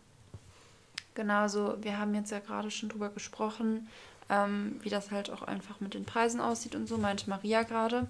Genau, 1.15 1.49
so 1.49 1.77
wir 1.81 1.99
haben 1.99 2.15
jetzt 2.15 2.31
ja 2.31 2.41
gerade 2.41 2.71
schon 2.71 2.89
drüber 2.89 3.09
gesprochen, 3.09 3.89
ähm, 4.29 4.79
wie 4.83 4.89
das 4.89 5.11
halt 5.11 5.31
auch 5.31 5.43
einfach 5.43 5.81
mit 5.81 5.95
den 5.95 6.05
Preisen 6.05 6.41
aussieht 6.41 6.75
und 6.75 6.87
so, 6.87 6.99
meinte 6.99 7.29
Maria 7.29 7.63
gerade. 7.63 8.07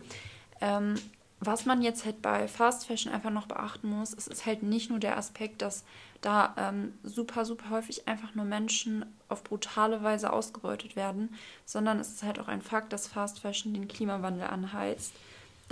Ähm, 0.61 0.95
was 1.41 1.67
man 1.67 1.83
jetzt 1.83 2.05
halt 2.05 2.23
bei 2.23 2.47
Fast 2.47 2.87
Fashion 2.87 3.13
einfach 3.13 3.31
noch 3.31 3.47
beachten 3.47 3.89
muss, 3.89 4.15
es 4.15 4.29
ist 4.29 4.47
halt 4.47 4.63
nicht 4.63 4.91
nur 4.91 5.01
der 5.01 5.19
Aspekt, 5.19 5.61
dass 5.61 5.85
da 6.21 6.55
ähm, 6.57 6.95
super, 7.03 7.45
super 7.45 7.71
häufig 7.71 8.07
einfach 8.07 8.37
nur 8.37 8.45
Menschen 8.45 9.05
auf 9.29 9.43
brutale 9.43 10.05
Weise 10.05 10.33
ausgebeutet 10.33 10.95
werden, 10.95 11.35
sondern 11.65 11.99
es 11.99 12.11
ist 12.11 12.23
halt 12.23 12.39
auch 12.39 12.47
ein 12.47 12.63
Fakt, 12.63 12.93
dass 12.93 13.09
Fast 13.09 13.41
Fashion 13.41 13.75
den 13.75 13.89
Klimawandel 13.89 14.47
anheizt, 14.47 15.15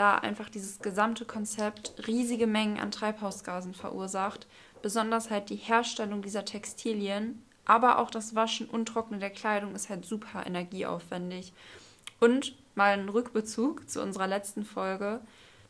da 0.00 0.16
einfach 0.16 0.48
dieses 0.48 0.78
gesamte 0.78 1.26
Konzept 1.26 2.06
riesige 2.06 2.46
Mengen 2.46 2.80
an 2.80 2.90
Treibhausgasen 2.90 3.74
verursacht, 3.74 4.46
besonders 4.80 5.28
halt 5.28 5.50
die 5.50 5.56
Herstellung 5.56 6.22
dieser 6.22 6.46
Textilien, 6.46 7.42
aber 7.66 7.98
auch 7.98 8.10
das 8.10 8.34
Waschen 8.34 8.66
und 8.66 8.86
Trocknen 8.86 9.20
der 9.20 9.28
Kleidung 9.28 9.74
ist 9.74 9.90
halt 9.90 10.06
super 10.06 10.46
energieaufwendig. 10.46 11.52
Und 12.18 12.54
mal 12.74 12.98
ein 12.98 13.10
Rückbezug 13.10 13.90
zu 13.90 14.00
unserer 14.00 14.26
letzten 14.26 14.64
Folge. 14.64 15.20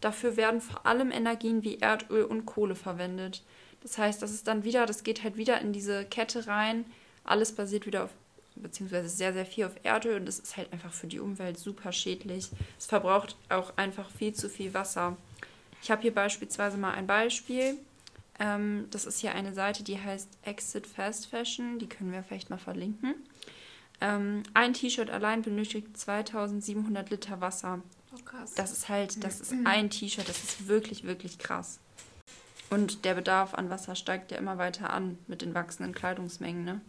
Dafür 0.01 0.37
werden 0.37 0.61
vor 0.61 0.87
allem 0.87 1.11
Energien 1.11 1.65
wie 1.65 1.79
Erdöl 1.79 2.23
und 2.23 2.47
Kohle 2.47 2.77
verwendet. 2.77 3.43
Das 3.83 3.99
heißt, 3.99 4.23
das 4.23 4.31
ist 4.31 4.47
dann 4.47 4.63
wieder, 4.63 4.87
das 4.87 5.03
geht 5.03 5.25
halt 5.25 5.37
wieder 5.37 5.61
in 5.61 5.73
diese 5.73 6.05
Kette 6.05 6.47
rein. 6.47 6.85
Alles 7.25 7.53
basiert 7.53 7.85
wieder 7.85 8.05
auf, 8.05 8.11
beziehungsweise 8.61 9.09
sehr, 9.09 9.33
sehr 9.33 9.47
viel 9.47 9.65
auf 9.65 9.75
Erdöl 9.83 10.17
und 10.17 10.27
das 10.27 10.39
ist 10.39 10.57
halt 10.57 10.73
einfach 10.73 10.93
für 10.93 11.07
die 11.07 11.21
Umwelt 11.21 11.59
super 11.59 11.93
schädlich. 11.93 12.51
Es 12.79 12.87
verbraucht 12.87 13.37
auch 13.49 13.77
einfach 13.77 14.11
viel 14.11 14.35
zu 14.35 14.49
viel 14.49 14.75
Wasser. 14.75 15.17
Ich 15.83 15.91
habe 15.91 16.03
hier 16.03 16.15
beispielsweise 16.15 16.77
mal 16.77 16.93
ein 16.93 17.07
Beispiel. 17.07 17.77
Ähm, 18.39 18.87
das 18.91 19.05
ist 19.05 19.21
hier 19.21 19.35
eine 19.35 19.55
Seite, 19.55 19.83
die 19.83 19.99
heißt 19.99 20.29
Exit 20.43 20.87
Fast 20.87 21.27
Fashion. 21.27 21.79
Die 21.79 21.89
können 21.89 22.13
wir 22.13 22.23
vielleicht 22.23 22.51
mal 22.51 22.59
verlinken. 22.59 23.15
Ähm, 24.01 24.43
ein 24.55 24.73
T-Shirt 24.73 25.11
allein 25.11 25.43
benötigt 25.43 25.97
2700 25.97 27.11
Liter 27.11 27.41
Wasser. 27.41 27.83
Oh, 28.15 28.23
krass. 28.25 28.55
Das 28.55 28.73
ist 28.73 28.89
halt, 28.89 29.23
das 29.23 29.41
ist 29.41 29.55
ein 29.65 29.91
T-Shirt, 29.91 30.29
das 30.29 30.43
ist 30.43 30.69
wirklich, 30.69 31.05
wirklich 31.05 31.39
krass. 31.39 31.79
Und 32.71 33.05
der 33.05 33.15
Bedarf 33.15 33.55
an 33.55 33.69
Wasser 33.69 33.95
steigt 33.95 34.31
ja 34.31 34.39
immer 34.39 34.57
weiter 34.57 34.91
an 34.91 35.19
mit 35.27 35.43
den 35.43 35.55
wachsenden 35.55 35.95
Kleidungsmengen, 35.95 36.65
ne? 36.65 36.81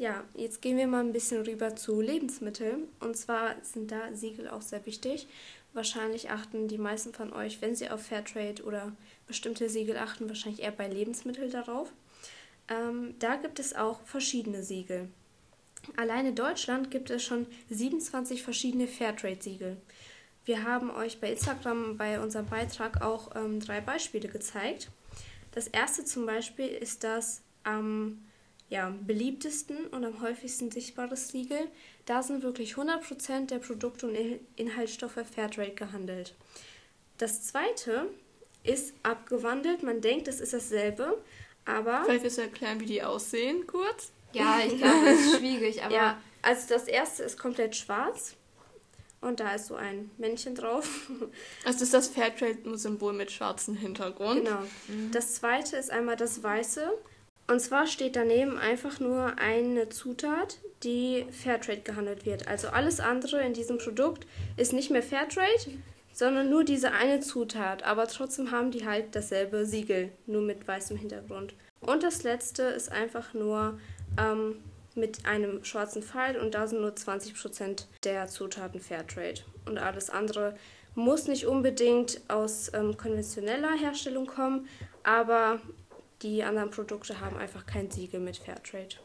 Ja, 0.00 0.24
jetzt 0.34 0.62
gehen 0.62 0.78
wir 0.78 0.86
mal 0.86 1.04
ein 1.04 1.12
bisschen 1.12 1.42
rüber 1.42 1.76
zu 1.76 2.00
Lebensmitteln. 2.00 2.88
Und 3.00 3.18
zwar 3.18 3.56
sind 3.62 3.90
da 3.90 4.14
Siegel 4.14 4.48
auch 4.48 4.62
sehr 4.62 4.86
wichtig. 4.86 5.28
Wahrscheinlich 5.74 6.30
achten 6.30 6.68
die 6.68 6.78
meisten 6.78 7.12
von 7.12 7.34
euch, 7.34 7.60
wenn 7.60 7.76
sie 7.76 7.90
auf 7.90 8.06
Fairtrade 8.06 8.62
oder 8.62 8.92
bestimmte 9.26 9.68
Siegel 9.68 9.98
achten, 9.98 10.26
wahrscheinlich 10.26 10.62
eher 10.62 10.70
bei 10.70 10.88
Lebensmitteln 10.88 11.50
darauf. 11.50 11.92
Ähm, 12.68 13.14
da 13.18 13.36
gibt 13.36 13.58
es 13.58 13.76
auch 13.76 14.00
verschiedene 14.06 14.62
Siegel. 14.62 15.08
Allein 15.98 16.24
in 16.24 16.34
Deutschland 16.34 16.90
gibt 16.90 17.10
es 17.10 17.22
schon 17.22 17.44
27 17.68 18.42
verschiedene 18.42 18.88
Fairtrade-Siegel. 18.88 19.76
Wir 20.46 20.64
haben 20.64 20.90
euch 20.90 21.20
bei 21.20 21.32
Instagram 21.32 21.98
bei 21.98 22.18
unserem 22.20 22.46
Beitrag 22.46 23.02
auch 23.02 23.36
ähm, 23.36 23.60
drei 23.60 23.82
Beispiele 23.82 24.28
gezeigt. 24.28 24.88
Das 25.52 25.68
erste 25.68 26.06
zum 26.06 26.24
Beispiel 26.24 26.68
ist 26.68 27.04
das 27.04 27.42
am 27.64 28.22
ja, 28.70 28.94
beliebtesten 29.04 29.86
und 29.88 30.04
am 30.04 30.22
häufigsten 30.22 30.70
sichtbares 30.70 31.28
Siegel. 31.28 31.58
Da 32.06 32.22
sind 32.22 32.42
wirklich 32.42 32.74
100% 32.74 33.46
der 33.46 33.58
Produkte 33.58 34.06
und 34.06 34.16
Inhaltsstoffe 34.56 35.18
Fairtrade 35.34 35.74
gehandelt. 35.74 36.34
Das 37.18 37.42
zweite 37.42 38.06
ist 38.62 38.94
abgewandelt. 39.02 39.82
Man 39.82 40.00
denkt, 40.00 40.28
es 40.28 40.40
ist 40.40 40.52
dasselbe, 40.52 41.20
aber. 41.64 42.04
Vielleicht 42.04 42.22
willst 42.22 42.38
du 42.38 42.42
erklären, 42.42 42.80
wie 42.80 42.86
die 42.86 43.02
aussehen, 43.02 43.66
kurz? 43.66 44.12
Ja, 44.32 44.60
ich 44.64 44.78
glaube, 44.78 45.04
das 45.04 45.20
ist 45.20 45.38
schwierig, 45.38 45.82
aber. 45.84 45.94
Ja, 45.94 46.22
also 46.40 46.68
das 46.68 46.84
erste 46.84 47.24
ist 47.24 47.38
komplett 47.38 47.74
schwarz. 47.74 48.36
Und 49.20 49.40
da 49.40 49.54
ist 49.54 49.66
so 49.66 49.74
ein 49.74 50.10
Männchen 50.16 50.54
drauf. 50.54 51.10
Also 51.64 51.84
ist 51.84 51.92
das 51.92 52.08
Fairtrade-Symbol 52.08 53.12
mit 53.12 53.30
schwarzem 53.30 53.76
Hintergrund. 53.76 54.46
Genau. 54.46 54.62
Das 55.12 55.34
zweite 55.34 55.76
ist 55.76 55.90
einmal 55.90 56.16
das 56.16 56.42
weiße. 56.42 56.90
Und 57.50 57.58
zwar 57.58 57.88
steht 57.88 58.14
daneben 58.14 58.58
einfach 58.58 59.00
nur 59.00 59.36
eine 59.40 59.88
Zutat, 59.88 60.58
die 60.84 61.26
Fairtrade 61.32 61.80
gehandelt 61.80 62.24
wird. 62.24 62.46
Also 62.46 62.68
alles 62.68 63.00
andere 63.00 63.42
in 63.42 63.54
diesem 63.54 63.78
Produkt 63.78 64.24
ist 64.56 64.72
nicht 64.72 64.92
mehr 64.92 65.02
Fairtrade, 65.02 65.80
sondern 66.12 66.48
nur 66.48 66.62
diese 66.62 66.92
eine 66.92 67.18
Zutat. 67.18 67.82
Aber 67.82 68.06
trotzdem 68.06 68.52
haben 68.52 68.70
die 68.70 68.86
halt 68.86 69.16
dasselbe 69.16 69.66
Siegel, 69.66 70.12
nur 70.26 70.42
mit 70.42 70.68
weißem 70.68 70.96
Hintergrund. 70.96 71.54
Und 71.80 72.04
das 72.04 72.22
letzte 72.22 72.62
ist 72.62 72.92
einfach 72.92 73.34
nur 73.34 73.80
ähm, 74.16 74.62
mit 74.94 75.26
einem 75.26 75.64
schwarzen 75.64 76.04
Pfeil 76.04 76.36
und 76.36 76.54
da 76.54 76.68
sind 76.68 76.80
nur 76.80 76.92
20% 76.92 77.86
der 78.04 78.28
Zutaten 78.28 78.80
Fairtrade. 78.80 79.40
Und 79.66 79.78
alles 79.78 80.08
andere 80.08 80.54
muss 80.94 81.26
nicht 81.26 81.46
unbedingt 81.46 82.20
aus 82.28 82.70
ähm, 82.74 82.96
konventioneller 82.96 83.72
Herstellung 83.72 84.28
kommen, 84.28 84.68
aber 85.02 85.58
die 86.22 86.42
anderen 86.42 86.70
Produkte 86.70 87.20
haben 87.20 87.36
einfach 87.36 87.66
kein 87.66 87.90
Siegel 87.90 88.20
mit 88.20 88.36
Fairtrade. 88.36 88.96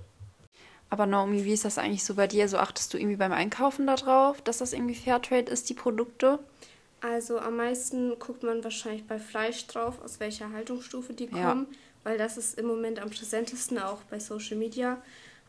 Aber 0.90 1.06
Naomi, 1.06 1.46
wie 1.46 1.54
ist 1.54 1.66
das 1.66 1.78
eigentlich 1.78 2.04
so 2.04 2.16
bei 2.16 2.28
dir? 2.28 2.48
So 2.48 2.58
achtest 2.58 2.94
du 2.94 2.98
irgendwie 2.98 3.16
beim 3.16 3.32
Einkaufen 3.32 3.88
darauf, 3.88 4.42
dass 4.42 4.60
das 4.60 4.74
irgendwie 4.74 4.96
Fairtrade 4.96 5.52
ist, 5.52 5.70
die 5.70 5.74
Produkte? 5.74 6.40
Also 7.02 7.40
am 7.40 7.58
meisten 7.58 8.18
guckt 8.20 8.44
man 8.44 8.64
wahrscheinlich 8.64 9.06
bei 9.06 9.20
Fleisch 9.20 9.68
drauf, 9.68 10.02
aus 10.04 10.20
welcher 10.20 10.52
Haltungsstufe 10.52 11.14
die 11.14 11.26
Ja. 11.26 11.50
kommen, 11.50 11.68
weil 12.04 12.18
das 12.18 12.38
ist 12.38 12.58
im 12.58 12.68
Moment 12.68 13.00
am 13.00 13.10
präsentesten 13.10 13.80
auch 13.80 14.02
bei 14.04 14.20
Social 14.20 14.58
Media. 14.58 15.02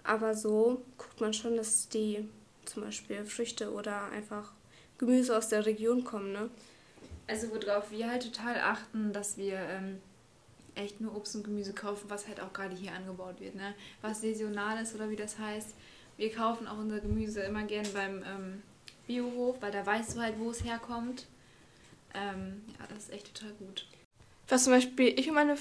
Aber 0.05 0.35
so 0.35 0.83
guckt 0.99 1.21
man 1.21 1.33
schon, 1.35 1.57
dass 1.57 1.89
die 1.89 2.29
zum 2.65 2.85
Beispiel 2.85 3.25
Früchte 3.25 3.73
oder 3.73 4.11
einfach 4.11 4.53
Gemüse 4.99 5.37
aus 5.37 5.49
der 5.49 5.67
Region 5.67 6.05
kommen, 6.05 6.33
ne? 6.33 6.51
Also 7.29 7.49
worauf 7.51 7.91
wir 7.91 8.09
halt 8.11 8.23
total 8.23 8.61
achten, 8.61 9.13
dass 9.13 9.37
wir 9.37 9.59
ähm, 9.59 10.01
echt 10.76 11.00
nur 11.00 11.16
Obst 11.16 11.35
und 11.37 11.45
Gemüse 11.45 11.73
kaufen, 11.73 12.09
was 12.09 12.28
halt 12.28 12.40
auch 12.40 12.52
gerade 12.52 12.76
hier 12.76 12.92
angebaut 12.92 13.40
wird, 13.40 13.54
ne? 13.54 13.75
Was 14.02 14.21
saisonal 14.21 14.83
ist 14.83 14.95
oder 14.95 15.11
wie 15.11 15.16
das 15.16 15.38
heißt. 15.38 15.75
Wir 16.16 16.33
kaufen 16.33 16.66
auch 16.66 16.78
unser 16.78 17.00
Gemüse 17.00 17.40
immer 17.40 17.64
gern 17.64 17.87
beim 17.92 18.23
ähm, 18.23 18.62
Biohof, 19.06 19.61
weil 19.61 19.73
da 19.73 19.85
weißt 19.85 20.16
du 20.16 20.21
halt, 20.21 20.38
wo 20.38 20.50
es 20.50 20.64
herkommt. 20.64 21.26
Ähm, 22.14 22.62
ja, 22.78 22.87
das 22.88 23.04
ist 23.04 23.12
echt 23.12 23.35
total 23.35 23.54
gut. 23.54 23.87
Was 24.49 24.64
zum 24.64 24.73
Beispiel 24.73 25.18
ich 25.18 25.28
und 25.28 25.35
meine 25.35 25.56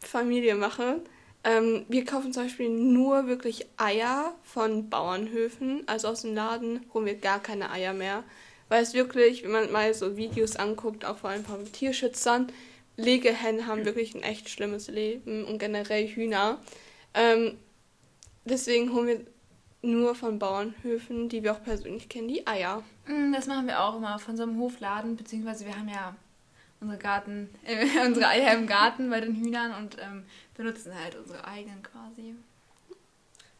Familie 0.00 0.54
machen, 0.54 1.02
ähm, 1.42 1.84
wir 1.88 2.04
kaufen 2.04 2.32
zum 2.32 2.44
Beispiel 2.44 2.68
nur 2.68 3.26
wirklich 3.26 3.66
Eier 3.76 4.34
von 4.42 4.88
Bauernhöfen. 4.90 5.82
Also 5.86 6.08
aus 6.08 6.22
dem 6.22 6.34
Laden 6.34 6.84
holen 6.92 7.06
wir 7.06 7.14
gar 7.16 7.40
keine 7.40 7.70
Eier 7.70 7.92
mehr. 7.92 8.24
Weil 8.68 8.82
es 8.82 8.94
wirklich, 8.94 9.42
wenn 9.42 9.50
man 9.50 9.72
mal 9.72 9.92
so 9.94 10.16
Videos 10.16 10.56
anguckt, 10.56 11.04
auch 11.04 11.18
vor 11.18 11.30
allem 11.30 11.44
von 11.44 11.70
Tierschützern, 11.72 12.52
Legehennen 12.96 13.66
haben 13.66 13.84
wirklich 13.84 14.14
ein 14.14 14.22
echt 14.22 14.48
schlimmes 14.48 14.88
Leben 14.88 15.44
und 15.44 15.58
generell 15.58 16.06
Hühner. 16.08 16.58
Ähm, 17.14 17.56
deswegen 18.44 18.92
holen 18.92 19.06
wir 19.08 19.20
nur 19.82 20.14
von 20.14 20.38
Bauernhöfen, 20.38 21.28
die 21.28 21.42
wir 21.42 21.52
auch 21.52 21.62
persönlich 21.62 22.08
kennen, 22.08 22.28
die 22.28 22.46
Eier. 22.46 22.82
Mm, 23.06 23.32
Das 23.32 23.46
machen 23.46 23.66
wir 23.66 23.80
auch 23.80 23.96
immer 23.96 24.18
von 24.18 24.36
so 24.36 24.42
einem 24.42 24.58
Hofladen, 24.58 25.16
beziehungsweise 25.16 25.64
wir 25.66 25.76
haben 25.76 25.88
ja 25.88 26.14
unsere 26.80 26.98
Garten, 26.98 27.48
äh, 27.64 27.86
unsere 28.06 28.26
Eier 28.28 28.54
im 28.54 28.66
Garten 28.66 29.08
bei 29.10 29.20
den 29.20 29.34
Hühnern 29.34 29.74
und 29.82 29.96
ähm, 30.00 30.24
benutzen 30.54 30.92
halt 30.94 31.16
unsere 31.16 31.44
eigenen 31.46 31.82
quasi. 31.82 32.34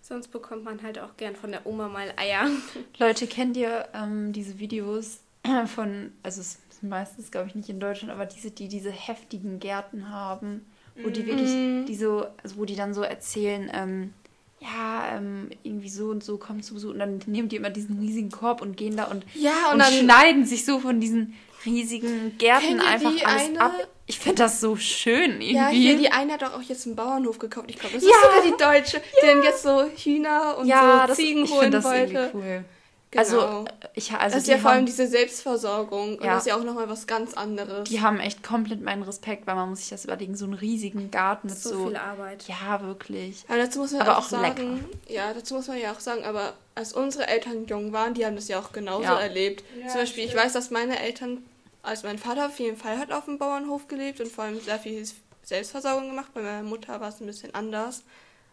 Sonst 0.02 0.28
bekommt 0.28 0.64
man 0.64 0.82
halt 0.82 0.98
auch 0.98 1.16
gern 1.16 1.36
von 1.36 1.52
der 1.52 1.64
Oma 1.66 1.88
mal 1.88 2.12
Eier. 2.16 2.50
Leute, 2.98 3.26
kennt 3.26 3.56
ihr 3.56 3.88
ähm, 3.94 4.32
diese 4.32 4.58
Videos 4.58 5.20
von, 5.66 6.12
also 6.22 6.40
es 6.40 6.58
meistens, 6.82 7.30
glaube 7.30 7.48
ich, 7.48 7.54
nicht 7.54 7.68
in 7.68 7.80
Deutschland, 7.80 8.12
aber 8.12 8.26
diese, 8.26 8.50
die 8.50 8.68
diese 8.68 8.90
heftigen 8.90 9.58
Gärten 9.60 10.10
haben, 10.10 10.66
wo 11.02 11.08
die 11.10 11.26
wirklich, 11.26 11.50
die 11.86 11.94
so, 11.96 12.26
also 12.42 12.56
wo 12.56 12.64
die 12.64 12.76
dann 12.76 12.92
so 12.94 13.02
erzählen, 13.02 13.70
ähm, 13.72 14.12
ja, 14.60 15.16
ähm, 15.16 15.48
irgendwie 15.62 15.88
so 15.88 16.08
und 16.10 16.22
so 16.22 16.36
kommen 16.36 16.62
zu 16.62 16.74
Besuch 16.74 16.90
und 16.90 16.98
dann 16.98 17.20
nehmen 17.26 17.48
die 17.48 17.56
immer 17.56 17.70
diesen 17.70 17.98
riesigen 17.98 18.30
Korb 18.30 18.60
und 18.60 18.76
gehen 18.76 18.96
da 18.96 19.04
und, 19.04 19.24
Ja, 19.34 19.66
und, 19.68 19.74
und 19.74 19.78
dann 19.78 19.92
schneiden 19.92 20.44
sich 20.44 20.64
so 20.66 20.80
von 20.80 21.00
diesen 21.00 21.34
riesigen 21.64 22.36
Gärten 22.38 22.80
einfach 22.80 23.12
alles 23.24 23.48
eine- 23.48 23.60
ab. 23.60 23.72
Ich 24.06 24.18
finde 24.18 24.38
das 24.42 24.60
so 24.60 24.74
schön 24.76 25.40
irgendwie. 25.40 25.54
Ja, 25.54 25.68
hier, 25.68 25.96
die 25.96 26.10
eine 26.10 26.32
hat 26.32 26.42
doch 26.42 26.54
auch 26.54 26.62
jetzt 26.62 26.84
einen 26.86 26.96
Bauernhof 26.96 27.38
gekauft. 27.38 27.66
Ich 27.70 27.78
glaube, 27.78 27.94
das 27.94 28.02
Ja. 28.04 28.10
ist 28.10 28.22
sogar 28.22 28.42
die 28.42 28.80
Deutsche, 28.82 29.02
die 29.22 29.26
dann 29.26 29.42
jetzt 29.44 29.62
so 29.62 29.84
Hühner 29.84 30.58
und 30.58 30.66
ja, 30.66 31.02
so 31.02 31.06
das, 31.08 31.16
Ziegen 31.16 31.44
ich 31.44 31.50
holen 31.50 31.60
finde 31.62 31.76
das 31.78 31.84
wollte. 31.84 32.12
irgendwie 32.14 32.38
cool. 32.38 32.64
Genau. 33.12 33.22
Also, 33.22 33.64
ich, 33.94 34.12
also 34.12 34.22
das 34.24 34.36
ist 34.36 34.46
die 34.46 34.50
ja 34.52 34.58
vor 34.58 34.70
allem 34.70 34.78
haben- 34.80 34.86
diese 34.86 35.08
Selbstversorgung. 35.08 36.16
Und 36.18 36.24
Ja. 36.24 36.34
das 36.34 36.44
ist 36.44 36.46
ja 36.46 36.56
auch 36.56 36.62
nochmal 36.62 36.88
was 36.88 37.08
ganz 37.08 37.34
anderes. 37.34 37.88
Die 37.88 38.00
haben 38.00 38.20
echt 38.20 38.42
komplett 38.44 38.82
meinen 38.82 39.02
Respekt, 39.02 39.46
weil 39.48 39.56
man 39.56 39.68
muss 39.70 39.80
sich 39.80 39.88
das 39.88 40.04
überlegen, 40.04 40.36
so 40.36 40.44
einen 40.44 40.54
riesigen 40.54 41.10
Garten 41.10 41.48
mit 41.48 41.58
So, 41.58 41.70
so. 41.70 41.86
viel 41.88 41.96
Arbeit. 41.96 42.44
ja, 42.46 42.80
wirklich. 42.82 43.44
aber 43.48 43.58
dazu 43.58 43.80
muss 43.80 43.90
man 43.92 44.02
Aber 44.02 44.12
auch, 44.18 44.22
auch 44.22 44.28
sagen, 44.28 44.84
ja, 45.08 45.32
dazu 45.34 45.54
muss 45.54 45.66
man 45.66 45.78
ja 45.80 45.90
auch 45.92 45.98
sagen, 46.00 46.22
aber 46.24 46.52
als 46.76 46.92
unsere 46.92 47.26
Eltern 47.26 47.66
jung 47.66 47.92
waren, 47.92 48.14
die 48.14 48.24
haben 48.24 48.36
das 48.36 48.46
ja 48.46 48.60
auch 48.60 48.70
genauso 48.72 49.02
Ja. 49.02 49.18
erlebt. 49.20 49.64
Zum 49.88 50.00
Beispiel, 50.00 50.24
ich 50.24 50.36
weiß, 50.36 50.52
dass 50.52 50.70
meine 50.70 51.00
Eltern, 51.00 51.38
also 51.82 52.06
mein 52.06 52.18
Vater 52.18 52.46
auf 52.46 52.60
jeden 52.60 52.76
Fall 52.76 52.96
hat 52.98 53.10
auf 53.12 53.24
dem 53.24 53.38
Bauernhof 53.38 53.88
gelebt 53.88 54.20
und 54.20 54.30
vor 54.30 54.44
allem 54.44 54.60
sehr 54.60 54.78
viel 54.78 55.04
Selbstversorgung 55.42 56.10
gemacht. 56.10 56.30
Bei 56.32 56.42
meiner 56.42 56.62
Mutter 56.62 57.00
war 57.00 57.08
es 57.08 57.20
ein 57.20 57.26
bisschen 57.26 57.54
anders. 57.56 58.04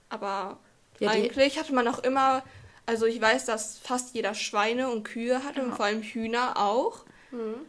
Aber 0.10 0.58
Ja, 1.00 1.12
eigentlich 1.12 1.60
hatte 1.60 1.74
man 1.76 1.88
auch 1.88 2.00
immer, 2.00 2.42
also 2.88 3.06
ich 3.06 3.22
weiß, 3.22 3.46
dass 3.46 3.78
fast 3.78 4.16
jeder 4.16 4.34
Schweine 4.34 4.90
und 4.90 5.04
Kühe 5.04 5.44
hatte 5.44 5.62
und 5.62 5.76
vor 5.76 5.86
allem 5.86 6.02
Hühner 6.02 6.58
auch. 6.58 7.06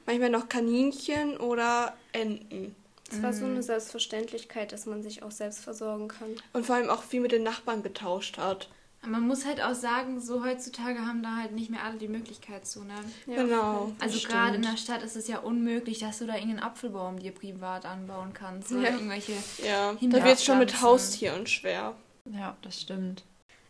Manchmal 0.07 0.31
noch 0.31 0.49
Kaninchen 0.49 1.37
oder 1.37 1.95
Enten. 2.13 2.75
Es 3.11 3.23
war 3.23 3.33
so 3.33 3.45
eine 3.47 3.63
Selbstverständlichkeit, 3.63 4.73
dass 4.73 4.87
man 4.87 5.03
sich 5.03 5.23
auch 5.23 5.31
selbst 5.31 5.61
versorgen 5.61 6.09
kann. 6.09 6.29
Und 6.53 6.67
vor 6.67 6.77
allem 6.77 6.91
auch 6.91 7.03
viel 7.03 7.21
mit 7.21 7.33
den 7.33 7.43
Nachbarn 7.43 7.83
getauscht 7.83 8.39
hat. 8.39 8.69
Man 9.07 9.27
muss 9.27 9.47
halt 9.47 9.63
auch 9.63 9.75
sagen, 9.75 10.21
so 10.21 10.45
heutzutage 10.45 10.99
haben 11.07 11.23
da 11.23 11.37
halt 11.37 11.53
nicht 11.53 11.71
mehr 11.71 11.85
alle 11.85 11.99
die 11.99 12.09
Möglichkeit 12.09 12.67
zu, 12.67 12.85
ne? 12.85 12.95
genau. 13.27 13.93
Also 14.01 14.27
gerade 14.27 14.57
in 14.57 14.63
der 14.63 14.77
Stadt 14.77 15.03
ist 15.03 15.17
es 15.17 15.29
ja 15.29 15.39
unmöglich, 15.39 16.01
dass 16.01 16.19
du 16.19 16.27
da 16.27 16.35
irgendeinen 16.35 16.59
Apfelbaum 16.65 17.19
dir 17.19 17.33
privat 17.33 17.87
anbauen 17.87 18.33
kannst. 18.35 18.73
Oder 18.73 18.91
Ja. 18.91 18.91
irgendwelche. 18.91 19.33
Ja, 19.65 19.95
da 20.01 20.25
wird 20.25 20.35
es 20.35 20.45
schon 20.45 20.59
mit 20.59 20.83
Haustieren 20.83 21.47
schwer. 21.47 21.95
Ja, 22.25 22.57
das 22.63 22.81
stimmt. 22.81 23.25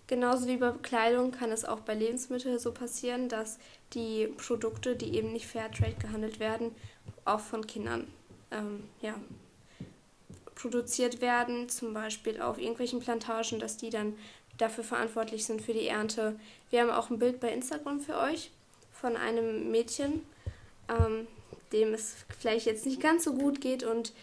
Genauso 0.09 0.47
wie 0.47 0.57
bei 0.57 0.71
Bekleidung 0.71 1.33
kann 1.33 1.53
es 1.53 1.67
auch 1.67 1.81
bei 1.81 1.95
Lebensmitteln 1.95 2.59
so 2.59 2.73
passieren, 2.73 3.29
dass 3.29 3.59
die 3.93 4.27
Produkte, 4.27 4.97
die 4.97 5.15
eben 5.15 5.33
nicht 5.35 5.47
Fairtrade 5.47 5.97
gehandelt 6.01 6.41
werden, 6.41 6.75
auch 7.27 7.41
von 7.41 7.67
Kindern 7.67 8.09
ähm, 8.51 8.85
ja, 9.03 9.15
produziert 10.55 11.21
werden, 11.21 11.69
zum 11.69 11.93
Beispiel 11.93 12.41
auf 12.41 12.59
irgendwelchen 12.59 13.01
Plantagen, 13.01 13.61
dass 13.61 13.77
die 13.77 13.91
dann 13.91 14.17
dafür 14.57 14.83
verantwortlich 14.83 15.45
sind 15.45 15.61
für 15.61 15.75
die 15.75 15.87
Ernte. 15.87 16.41
Wir 16.71 16.81
haben 16.81 16.91
auch 16.91 17.11
ein 17.11 17.19
Bild 17.19 17.39
bei 17.39 17.53
Instagram 17.53 18.01
für 18.01 18.17
euch 18.19 18.51
von 18.91 19.15
einem 19.15 19.71
Mädchen, 19.71 20.23
ähm, 20.89 21.27
dem 21.73 21.93
es 21.93 22.17
vielleicht 22.39 22.65
jetzt 22.65 22.87
nicht 22.87 23.03
ganz 23.03 23.25
so 23.25 23.35
gut 23.35 23.61
geht 23.61 23.85
und 23.85 24.15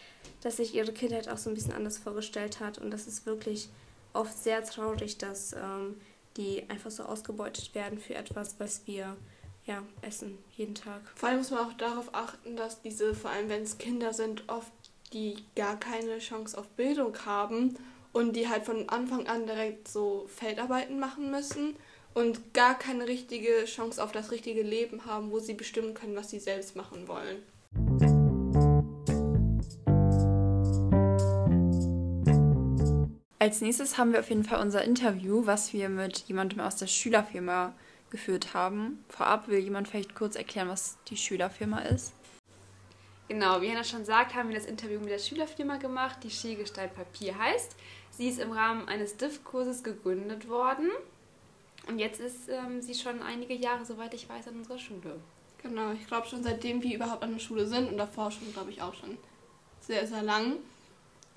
dass 0.41 0.57
sich 0.57 0.73
ihre 0.73 0.93
Kindheit 0.93 1.29
auch 1.29 1.37
so 1.37 1.49
ein 1.51 1.53
bisschen 1.53 1.73
anders 1.73 1.99
vorgestellt 1.99 2.59
hat. 2.59 2.79
Und 2.79 2.89
das 2.89 3.05
ist 3.05 3.27
wirklich 3.27 3.69
oft 4.15 4.37
sehr 4.37 4.63
traurig, 4.63 5.17
dass 5.17 5.53
ähm, 5.53 5.99
die 6.37 6.69
einfach 6.69 6.91
so 6.91 7.03
ausgebeutet 7.03 7.75
werden 7.75 7.99
für 7.99 8.15
etwas, 8.15 8.55
was 8.59 8.85
wir 8.85 9.15
ja, 9.65 9.83
essen 10.01 10.37
jeden 10.55 10.75
Tag. 10.75 11.01
Vor 11.15 11.29
allem 11.29 11.39
muss 11.39 11.51
man 11.51 11.67
auch 11.67 11.73
darauf 11.73 12.13
achten, 12.13 12.55
dass 12.55 12.81
diese, 12.81 13.15
vor 13.15 13.31
allem 13.31 13.49
wenn 13.49 13.63
es 13.63 13.77
Kinder 13.77 14.13
sind, 14.13 14.43
oft 14.47 14.71
die 15.13 15.37
gar 15.55 15.79
keine 15.79 16.19
Chance 16.19 16.57
auf 16.57 16.67
Bildung 16.69 17.15
haben 17.25 17.77
und 18.13 18.35
die 18.35 18.47
halt 18.47 18.65
von 18.65 18.89
Anfang 18.89 19.27
an 19.27 19.45
direkt 19.45 19.87
so 19.87 20.27
Feldarbeiten 20.27 20.99
machen 20.99 21.31
müssen 21.31 21.75
und 22.13 22.53
gar 22.53 22.77
keine 22.77 23.07
richtige 23.07 23.65
Chance 23.65 24.03
auf 24.03 24.11
das 24.11 24.31
richtige 24.31 24.61
Leben 24.61 25.05
haben, 25.05 25.31
wo 25.31 25.39
sie 25.39 25.53
bestimmen 25.53 25.93
können, 25.93 26.15
was 26.15 26.29
sie 26.29 26.39
selbst 26.39 26.75
machen 26.75 27.07
wollen. 27.07 27.43
Als 33.45 33.61
nächstes 33.61 33.99
haben 33.99 34.11
wir 34.11 34.21
auf 34.21 34.29
jeden 34.29 34.43
Fall 34.43 34.59
unser 34.59 34.83
Interview, 34.83 35.45
was 35.45 35.71
wir 35.71 35.87
mit 35.87 36.17
jemandem 36.27 36.61
aus 36.61 36.77
der 36.77 36.87
Schülerfirma 36.87 37.75
geführt 38.09 38.55
haben. 38.55 39.05
Vorab 39.07 39.47
will 39.47 39.59
jemand 39.59 39.87
vielleicht 39.87 40.15
kurz 40.15 40.35
erklären, 40.35 40.67
was 40.67 40.97
die 41.09 41.15
Schülerfirma 41.15 41.81
ist. 41.81 42.13
Genau, 43.27 43.61
wie 43.61 43.69
Hannah 43.69 43.83
schon 43.83 44.03
sagt, 44.03 44.33
haben 44.33 44.49
wir 44.49 44.55
das 44.55 44.65
Interview 44.65 44.99
mit 44.99 45.11
der 45.11 45.19
Schülerfirma 45.19 45.77
gemacht, 45.77 46.23
die 46.23 46.31
Skigestalt 46.31 46.95
Papier 46.95 47.37
heißt. 47.37 47.75
Sie 48.09 48.29
ist 48.29 48.39
im 48.39 48.51
Rahmen 48.51 48.87
eines 48.87 49.15
DIF-Kurses 49.17 49.83
gegründet 49.83 50.49
worden. 50.49 50.89
Und 51.87 51.99
jetzt 51.99 52.19
ist 52.19 52.49
ähm, 52.49 52.81
sie 52.81 52.95
schon 52.95 53.21
einige 53.21 53.53
Jahre, 53.53 53.85
soweit 53.85 54.15
ich 54.15 54.27
weiß, 54.27 54.47
an 54.47 54.55
unserer 54.55 54.79
Schule. 54.79 55.19
Genau, 55.61 55.91
ich 55.91 56.07
glaube 56.07 56.25
schon 56.25 56.43
seitdem 56.43 56.81
wir 56.81 56.95
überhaupt 56.95 57.21
an 57.21 57.33
der 57.33 57.39
Schule 57.39 57.67
sind 57.67 57.89
und 57.89 57.97
davor 57.97 58.31
schon, 58.31 58.51
glaube 58.53 58.71
ich, 58.71 58.81
auch 58.81 58.95
schon 58.95 59.19
sehr, 59.81 60.07
sehr 60.07 60.23
lang. 60.23 60.53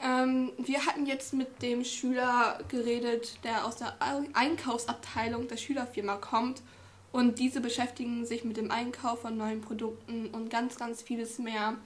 Ähm, 0.02 0.52
wir 0.58 0.86
hatten 0.86 1.06
jetzt 1.06 1.32
mit 1.34 1.60
dem 1.62 1.84
Schüler 1.84 2.58
geredet, 2.68 3.38
der 3.44 3.64
aus 3.66 3.76
der 3.76 3.96
Ei- 4.00 4.28
Einkaufsabteilung 4.32 5.48
der 5.48 5.56
Schülerfirma 5.56 6.16
kommt. 6.16 6.62
Und 7.11 7.38
diese 7.38 7.61
beschäftigen 7.61 8.26
sich 8.26 8.44
mit 8.44 8.56
dem 8.56 8.70
Einkauf 8.70 9.22
von 9.22 9.37
neuen 9.37 9.61
Produkten 9.61 10.28
und 10.28 10.50
ganz, 10.50 10.76
ganz 10.76 11.02
vieles 11.02 11.38
mehr. 11.38 11.76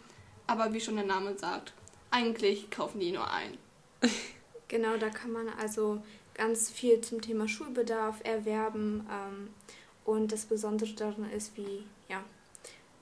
Aber 0.46 0.72
wie 0.72 0.81
schon 0.81 0.96
der 0.96 1.07
Name 1.07 1.38
sagt, 1.38 1.72
eigentlich 2.11 2.70
kaufen 2.70 3.01
die 3.01 3.12
nur 3.12 3.31
ein. 3.31 3.57
Genau, 4.68 4.96
da 4.96 5.11
kann 5.11 5.33
man 5.33 5.51
also 5.61 6.03
ganz 6.33 6.70
viel 6.70 7.03
zum 7.03 7.20
Thema 7.20 7.46
Schulbedarf 7.46 8.20
erwerben. 8.25 9.07
Ähm, 9.11 9.51
und 10.07 10.33
das 10.33 10.46
Besondere 10.46 10.94
daran 10.94 11.31
ist, 11.31 11.55
wie, 11.59 11.85
ja, 12.09 12.25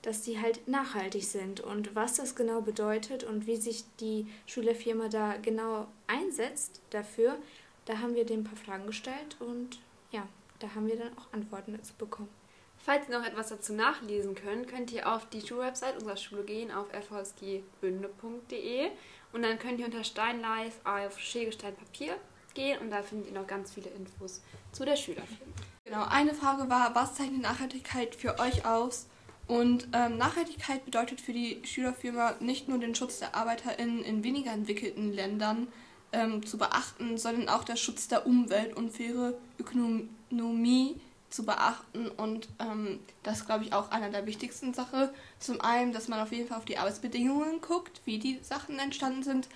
dass 0.01 0.23
die 0.23 0.39
halt 0.39 0.67
nachhaltig 0.67 1.23
sind 1.23 1.61
und 1.61 1.95
was 1.95 2.15
das 2.15 2.35
genau 2.35 2.61
bedeutet 2.61 3.23
und 3.23 3.47
wie 3.47 3.57
sich 3.57 3.83
die 3.99 4.27
Schülerfirma 4.47 5.09
da 5.09 5.37
genau 5.37 5.87
einsetzt 6.07 6.81
dafür. 6.89 7.37
Da 7.85 7.99
haben 7.99 8.15
wir 8.15 8.25
denen 8.25 8.41
ein 8.41 8.45
paar 8.45 8.57
Fragen 8.57 8.87
gestellt 8.87 9.37
und 9.39 9.79
ja, 10.11 10.27
da 10.59 10.73
haben 10.75 10.87
wir 10.87 10.97
dann 10.97 11.15
auch 11.17 11.31
Antworten 11.33 11.73
dazu 11.73 11.93
bekommen. 11.97 12.29
Falls 12.77 13.07
ihr 13.07 13.19
noch 13.19 13.25
etwas 13.25 13.49
dazu 13.49 13.73
nachlesen 13.73 14.33
könnt, 14.33 14.67
könnt 14.67 14.91
ihr 14.91 15.11
auf 15.11 15.29
die 15.29 15.41
Schulwebsite 15.41 15.93
unserer 15.95 16.17
Schule 16.17 16.43
gehen, 16.43 16.71
auf 16.71 16.87
fvsgbünde.de 16.89 18.89
und 19.33 19.43
dann 19.43 19.59
könnt 19.59 19.79
ihr 19.79 19.85
unter 19.85 20.03
Steinlife 20.03 20.79
auf 20.83 21.19
Skigestalt 21.19 21.77
Papier 21.77 22.17
gehen 22.55 22.79
und 22.79 22.89
da 22.89 23.03
findet 23.03 23.31
ihr 23.31 23.39
noch 23.39 23.45
ganz 23.45 23.71
viele 23.71 23.91
Infos 23.91 24.41
zu 24.71 24.83
der 24.83 24.95
Schülerfirma. 24.95 25.53
Genau, 25.85 26.05
eine 26.05 26.33
Frage 26.33 26.69
war, 26.69 26.95
was 26.95 27.15
zeichnet 27.15 27.41
Nachhaltigkeit 27.41 28.15
für 28.15 28.39
euch 28.39 28.65
aus? 28.65 29.07
Und 29.47 29.87
ähm, 29.93 30.17
Nachhaltigkeit 30.17 30.85
bedeutet 30.85 31.19
für 31.19 31.33
die 31.33 31.61
Schülerfirma 31.63 32.35
nicht 32.39 32.67
nur 32.67 32.77
den 32.77 32.95
Schutz 32.95 33.19
der 33.19 33.35
ArbeiterInnen 33.35 34.03
in 34.03 34.23
weniger 34.23 34.51
entwickelten 34.51 35.11
Ländern 35.11 35.67
ähm, 36.13 36.45
zu 36.45 36.57
beachten, 36.57 37.17
sondern 37.17 37.49
auch 37.49 37.63
der 37.63 37.75
Schutz 37.75 38.07
der 38.07 38.25
Umwelt 38.25 38.75
und 38.75 38.91
faire 38.91 39.33
Ökonomie 39.59 40.99
zu 41.29 41.45
beachten. 41.45 42.09
Und 42.09 42.49
ähm, 42.59 42.99
das 43.23 43.39
ist, 43.39 43.45
glaube 43.45 43.63
ich, 43.63 43.73
auch 43.73 43.91
einer 43.91 44.09
der 44.09 44.25
wichtigsten 44.25 44.73
Sachen. 44.73 45.09
Zum 45.39 45.61
einen, 45.61 45.93
dass 45.93 46.07
man 46.07 46.19
auf 46.19 46.31
jeden 46.31 46.47
Fall 46.47 46.57
auf 46.57 46.65
die 46.65 46.77
Arbeitsbedingungen 46.77 47.61
guckt, 47.61 48.01
wie 48.05 48.19
die 48.19 48.39
Sachen 48.41 48.79
entstanden 48.79 49.23
sind, 49.23 49.49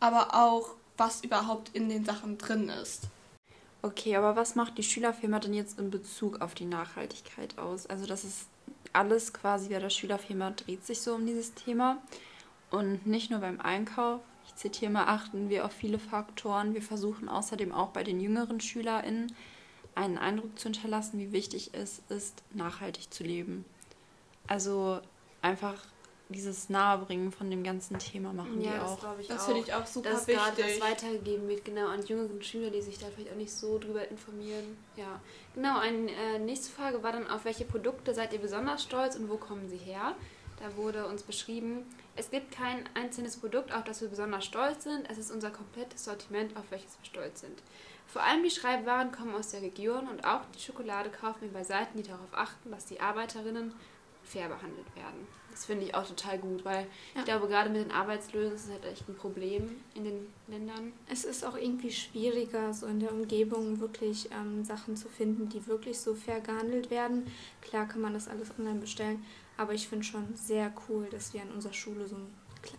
aber 0.00 0.34
auch, 0.34 0.74
was 0.96 1.24
überhaupt 1.24 1.70
in 1.74 1.88
den 1.88 2.04
Sachen 2.04 2.36
drin 2.36 2.68
ist. 2.68 3.04
Okay, 3.82 4.16
aber 4.16 4.36
was 4.36 4.56
macht 4.56 4.76
die 4.76 4.82
Schülerfirma 4.82 5.38
denn 5.38 5.54
jetzt 5.54 5.78
in 5.78 5.90
Bezug 5.90 6.42
auf 6.42 6.54
die 6.54 6.66
Nachhaltigkeit 6.66 7.58
aus? 7.58 7.86
Also 7.86 8.04
das 8.04 8.24
ist 8.24 8.46
alles 8.92 9.32
quasi 9.32 9.68
bei 9.68 9.78
der 9.78 9.90
Schülerfirma 9.90 10.50
dreht 10.50 10.84
sich 10.84 11.00
so 11.00 11.14
um 11.14 11.26
dieses 11.26 11.54
Thema. 11.54 11.98
Und 12.70 13.06
nicht 13.06 13.30
nur 13.30 13.40
beim 13.40 13.60
Einkauf. 13.60 14.20
Ich 14.46 14.54
zitiere 14.54 14.92
mal, 14.92 15.04
achten 15.04 15.48
wir 15.48 15.64
auf 15.64 15.72
viele 15.72 15.98
Faktoren. 15.98 16.74
Wir 16.74 16.82
versuchen 16.82 17.28
außerdem 17.28 17.72
auch 17.72 17.88
bei 17.88 18.04
den 18.04 18.20
jüngeren 18.20 18.60
SchülerInnen 18.60 19.32
einen 19.94 20.18
Eindruck 20.18 20.58
zu 20.58 20.64
hinterlassen, 20.64 21.18
wie 21.18 21.32
wichtig 21.32 21.70
es 21.72 22.02
ist, 22.08 22.42
nachhaltig 22.52 23.12
zu 23.12 23.24
leben. 23.24 23.64
Also 24.46 25.00
einfach 25.42 25.84
dieses 26.30 26.68
Nahebringen 26.68 27.32
von 27.32 27.50
dem 27.50 27.62
ganzen 27.62 27.98
Thema 27.98 28.32
machen 28.32 28.60
die 28.60 28.68
auch. 28.68 28.98
ich 29.18 29.28
Das 29.28 29.46
finde 29.46 29.60
ich 29.60 29.74
auch 29.74 29.86
super 29.86 30.10
dass 30.10 30.26
gerade 30.26 30.56
wichtig. 30.56 30.78
das 30.78 30.90
weitergegeben 30.90 31.48
wird, 31.48 31.64
genau, 31.64 31.88
an 31.88 32.04
jüngeren 32.04 32.42
Schüler, 32.42 32.70
die 32.70 32.80
sich 32.80 32.98
da 32.98 33.06
vielleicht 33.14 33.32
auch 33.32 33.36
nicht 33.36 33.52
so 33.52 33.78
drüber 33.78 34.08
informieren. 34.08 34.76
Ja, 34.96 35.20
genau. 35.54 35.78
Eine 35.78 36.10
äh, 36.10 36.38
nächste 36.38 36.72
Frage 36.72 37.02
war 37.02 37.12
dann, 37.12 37.28
auf 37.28 37.44
welche 37.44 37.64
Produkte 37.64 38.14
seid 38.14 38.32
ihr 38.32 38.38
besonders 38.38 38.82
stolz 38.82 39.16
und 39.16 39.28
wo 39.28 39.36
kommen 39.36 39.68
sie 39.68 39.76
her? 39.76 40.14
Da 40.60 40.76
wurde 40.76 41.06
uns 41.06 41.22
beschrieben, 41.22 41.86
es 42.16 42.30
gibt 42.30 42.52
kein 42.52 42.84
einzelnes 42.94 43.38
Produkt, 43.38 43.72
auf 43.72 43.84
das 43.84 44.02
wir 44.02 44.08
besonders 44.08 44.44
stolz 44.44 44.84
sind. 44.84 45.08
Es 45.10 45.16
ist 45.16 45.30
unser 45.30 45.50
komplettes 45.50 46.04
Sortiment, 46.04 46.56
auf 46.56 46.64
welches 46.70 46.98
wir 46.98 47.06
stolz 47.06 47.40
sind. 47.40 47.62
Vor 48.06 48.22
allem 48.22 48.42
die 48.42 48.50
Schreibwaren 48.50 49.12
kommen 49.12 49.34
aus 49.34 49.50
der 49.50 49.62
Region 49.62 50.08
und 50.08 50.24
auch 50.24 50.40
die 50.54 50.60
Schokolade 50.60 51.10
kaufen 51.10 51.42
wir 51.42 51.52
bei 51.52 51.64
Seiten, 51.64 51.96
die 51.96 52.08
darauf 52.08 52.32
achten, 52.32 52.70
dass 52.72 52.84
die 52.84 53.00
Arbeiterinnen 53.00 53.72
fair 54.30 54.48
behandelt 54.48 54.86
werden. 54.96 55.26
Das 55.50 55.66
finde 55.66 55.84
ich 55.84 55.94
auch 55.94 56.06
total 56.06 56.38
gut, 56.38 56.64
weil 56.64 56.86
Ja. 57.14 57.20
ich 57.20 57.24
glaube, 57.24 57.48
gerade 57.48 57.68
mit 57.70 57.84
den 57.84 57.90
Arbeitslosen 57.90 58.52
ist 58.54 58.64
es 58.66 58.70
halt 58.70 58.84
echt 58.84 59.08
ein 59.08 59.16
Problem 59.16 59.68
in 59.94 60.04
den 60.04 60.26
Ländern. 60.46 60.92
Es 61.08 61.24
ist 61.24 61.44
auch 61.44 61.56
irgendwie 61.56 61.90
schwieriger, 61.90 62.72
so 62.72 62.86
in 62.86 63.00
der 63.00 63.12
Umgebung 63.12 63.80
wirklich 63.80 64.30
ähm, 64.32 64.64
Sachen 64.64 64.96
zu 64.96 65.08
finden, 65.08 65.48
die 65.48 65.66
wirklich 65.66 65.98
so 65.98 66.14
fair 66.14 66.40
gehandelt 66.40 66.90
werden. 66.90 67.26
Klar 67.60 67.86
kann 67.88 68.00
man 68.00 68.14
das 68.14 68.28
alles 68.28 68.50
online 68.58 68.78
bestellen, 68.80 69.24
aber 69.56 69.74
ich 69.74 69.88
finde 69.88 70.04
schon 70.04 70.34
sehr 70.36 70.72
cool, 70.88 71.08
dass 71.10 71.34
wir 71.34 71.42
an 71.42 71.50
unserer 71.50 71.74
Schule 71.74 72.06
so 72.06 72.14
eine 72.16 72.26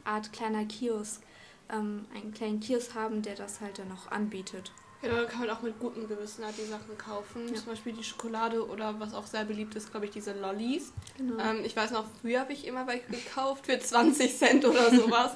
Art 0.05 0.31
kleiner 0.31 0.65
Kiosk, 0.65 1.21
ähm, 1.69 2.05
einen 2.15 2.33
kleinen 2.33 2.61
Kiosk 2.61 2.95
haben, 2.95 3.21
der 3.21 3.35
das 3.35 3.59
halt 3.61 3.79
dann 3.79 3.91
auch 3.91 4.09
anbietet. 4.11 4.71
Da 5.01 5.23
kann 5.25 5.39
man 5.41 5.49
auch 5.49 5.61
mit 5.61 5.79
gutem 5.79 6.07
Gewissen 6.07 6.45
halt 6.45 6.55
die 6.57 6.65
Sachen 6.69 6.97
kaufen. 6.97 7.47
Ja. 7.47 7.55
Zum 7.55 7.65
Beispiel 7.67 7.93
die 7.93 8.03
Schokolade 8.03 8.65
oder 8.67 8.99
was 8.99 9.13
auch 9.13 9.25
sehr 9.25 9.45
beliebt 9.45 9.75
ist, 9.75 9.89
glaube 9.91 10.05
ich, 10.05 10.11
diese 10.11 10.33
Lollis. 10.33 10.93
Genau. 11.17 11.41
Ähm, 11.43 11.65
ich 11.65 11.75
weiß 11.75 11.91
noch, 11.91 12.05
früher 12.21 12.41
habe 12.41 12.53
ich 12.53 12.67
immer 12.67 12.85
welche 12.87 13.07
gekauft 13.07 13.65
für 13.65 13.79
20 13.79 14.37
Cent 14.37 14.65
oder 14.65 14.89
sowas. 14.95 15.31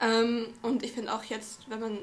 ähm, 0.00 0.46
und 0.62 0.82
ich 0.82 0.92
finde 0.92 1.12
auch 1.14 1.24
jetzt, 1.24 1.60
wenn 1.68 1.80
man 1.80 1.98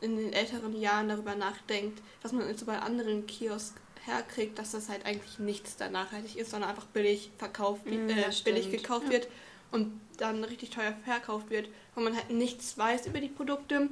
in 0.00 0.16
den 0.16 0.32
älteren 0.32 0.78
Jahren 0.78 1.08
darüber 1.08 1.34
nachdenkt, 1.34 2.02
was 2.22 2.32
man 2.32 2.46
jetzt 2.48 2.60
so 2.60 2.66
bei 2.66 2.78
anderen 2.78 3.26
Kiosks 3.26 3.74
herkriegt, 4.04 4.58
dass 4.58 4.72
das 4.72 4.88
halt 4.88 5.04
eigentlich 5.06 5.38
nichts 5.38 5.76
da 5.78 5.88
nachhaltig 5.88 6.36
ist, 6.36 6.50
sondern 6.50 6.70
einfach 6.70 6.84
billig 6.86 7.30
verkauft, 7.38 7.86
Mm, 7.86 8.08
äh, 8.10 8.24
billig 8.44 8.70
gekauft 8.70 9.06
Ja. 9.06 9.12
wird. 9.12 9.28
Und 9.72 10.00
dann 10.18 10.44
richtig 10.44 10.70
teuer 10.70 10.94
verkauft 11.04 11.50
wird, 11.50 11.68
wo 11.94 12.00
man 12.00 12.14
halt 12.14 12.30
nichts 12.30 12.78
weiß 12.78 13.06
über 13.06 13.20
die 13.20 13.28
Produkte. 13.28 13.88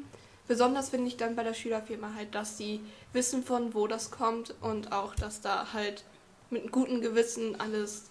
Besonders 0.46 0.90
finde 0.90 1.08
ich 1.08 1.16
dann 1.16 1.36
bei 1.36 1.42
der 1.42 1.54
Schülerfirma 1.54 2.12
halt, 2.14 2.34
dass 2.34 2.58
sie 2.58 2.80
wissen 3.12 3.42
von 3.42 3.74
wo 3.74 3.86
das 3.86 4.10
kommt 4.10 4.54
und 4.60 4.92
auch, 4.92 5.14
dass 5.14 5.40
da 5.40 5.72
halt 5.72 6.04
mit 6.50 6.70
gutem 6.70 7.00
Gewissen 7.00 7.58
alles 7.60 8.10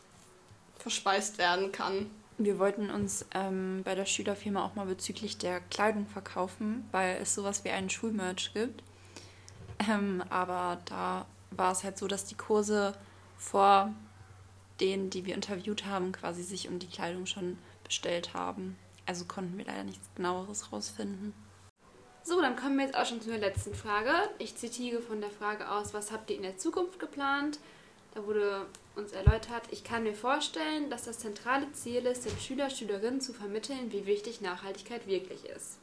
verspeist 0.78 1.38
werden 1.38 1.72
kann. 1.72 2.10
Wir 2.40 2.58
wollten 2.58 2.90
uns 2.90 3.26
ähm, 3.36 3.82
bei 3.84 3.94
der 3.94 4.06
Schülerfirma 4.06 4.66
auch 4.66 4.74
mal 4.74 4.88
bezüglich 4.88 5.38
der 5.38 5.62
Kleidung 5.62 6.08
verkaufen, 6.08 6.88
weil 6.92 7.18
es 7.22 7.36
sowas 7.36 7.64
wie 7.64 7.70
einen 7.70 7.92
Schulmerch 7.92 8.52
gibt. 8.54 8.84
Ähm, 9.88 10.24
aber 10.30 10.80
da 10.86 11.28
war 11.52 11.72
es 11.72 11.84
halt 11.84 11.98
so, 12.00 12.08
dass 12.08 12.26
die 12.26 12.36
Kurse 12.36 12.94
vor 13.38 13.94
denen, 14.80 15.12
die 15.12 15.26
wir 15.26 15.36
interviewt 15.36 15.86
haben, 15.86 16.12
quasi 16.12 16.42
sich 16.42 16.68
um 16.68 16.80
die 16.80 16.88
Kleidung 16.88 17.28
schon 17.28 17.60
bestellt 17.84 18.34
haben. 18.34 18.78
Also 19.06 19.26
konnten 19.26 19.58
wir 19.58 19.66
leider 19.66 19.84
nichts 19.84 20.10
genaueres 20.16 20.72
rausfinden. 20.72 21.34
So, 22.26 22.40
dann 22.40 22.56
kommen 22.56 22.78
wir 22.78 22.86
jetzt 22.86 22.96
auch 22.96 23.06
schon 23.06 23.22
zur 23.22 23.38
letzten 23.38 23.76
Frage. 23.76 24.14
Ich 24.40 24.56
zitiere 24.56 25.02
von 25.02 25.20
der 25.20 25.30
Frage 25.30 25.70
aus, 25.70 25.94
was 25.94 26.14
habt 26.14 26.30
ihr 26.30 26.38
in 26.38 26.44
der 26.44 26.58
Zukunft 26.58 26.98
geplant? 26.98 27.60
Da 28.14 28.26
wurde 28.26 28.66
uns 28.96 29.12
erläutert, 29.12 29.64
ich 29.72 29.84
kann 29.84 30.04
mir 30.04 30.14
vorstellen, 30.14 30.90
dass 30.90 31.04
das 31.04 31.20
zentrale 31.20 31.70
Ziel 31.74 32.06
ist, 32.06 32.24
den 32.24 32.40
Schüler, 32.40 32.70
Schülerinnen 32.70 33.20
zu 33.20 33.34
vermitteln, 33.34 33.92
wie 33.92 34.06
wichtig 34.06 34.40
Nachhaltigkeit 34.40 35.06
wirklich 35.06 35.44
ist. 35.46 35.80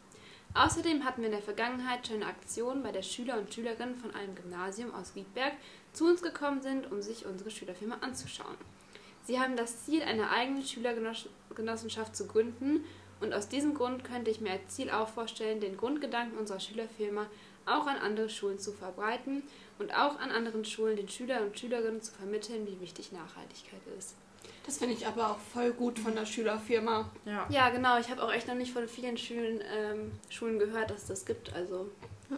Außerdem 0.55 1.05
hatten 1.05 1.21
wir 1.21 1.29
in 1.29 1.35
der 1.35 1.43
Vergangenheit 1.43 2.07
schon 2.07 2.17
eine 2.17 2.27
Aktion, 2.27 2.83
bei 2.83 2.91
der 2.91 3.03
Schüler 3.03 3.37
und 3.37 3.53
Schülerinnen 3.53 3.97
von 3.97 4.15
einem 4.15 4.35
Gymnasium 4.35 4.95
aus 4.95 5.15
Riedberg 5.15 5.53
zu 5.93 6.07
uns 6.07 6.23
gekommen 6.23 6.63
sind, 6.63 6.91
um 6.91 7.03
sich 7.03 7.27
unsere 7.27 7.51
Schülerfirma 7.51 7.99
anzuschauen. 8.01 8.57
Sie 9.25 9.39
haben 9.39 9.57
das 9.57 9.85
Ziel, 9.85 10.03
eine 10.03 10.31
eigene 10.31 10.63
Schülergenossenschaft 10.63 12.17
zu 12.17 12.27
gründen 12.27 12.87
und 13.21 13.35
aus 13.35 13.49
diesem 13.49 13.75
Grund 13.75 14.05
könnte 14.05 14.31
ich 14.31 14.41
mir 14.41 14.53
als 14.53 14.69
Ziel 14.69 14.91
auch 14.91 15.09
vorstellen, 15.09 15.61
den 15.61 15.77
Grundgedanken 15.77 16.39
unserer 16.39 16.61
Schülerfirma 16.61 17.27
auch 17.67 17.87
an 17.87 17.97
andere 17.97 18.31
Schulen 18.31 18.59
zu 18.59 18.73
verbreiten 18.73 19.43
und 19.79 19.95
auch 19.95 20.19
an 20.19 20.31
anderen 20.31 20.65
Schulen 20.65 20.97
den 20.97 21.09
Schülern 21.09 21.45
und 21.45 21.59
Schülerinnen 21.59 22.03
zu 22.03 22.13
vermitteln, 22.13 22.67
wie 22.67 22.81
wichtig 22.81 23.13
Nachhaltigkeit 23.13 23.81
ist. 23.99 24.15
Das 24.67 24.79
finde 24.79 24.95
ich 24.95 25.07
aber 25.07 25.31
auch 25.31 25.39
voll 25.39 25.73
gut 25.73 25.99
von 25.99 26.15
der 26.15 26.27
Schülerfirma. 26.27 27.11
Ja, 27.25 27.47
ja 27.51 27.71
genau. 27.71 27.99
Ich 27.99 28.11
habe 28.11 28.23
auch 28.23 28.33
echt 28.33 28.47
noch 28.47 28.55
nicht 28.55 28.73
von 28.73 28.87
vielen 28.89 29.17
Schulen, 29.17 29.61
ähm, 29.75 30.13
Schulen 30.29 30.59
gehört, 30.59 30.91
dass 30.91 31.03
es 31.03 31.09
das 31.09 31.27
gibt. 31.27 31.53
Also 31.55 31.91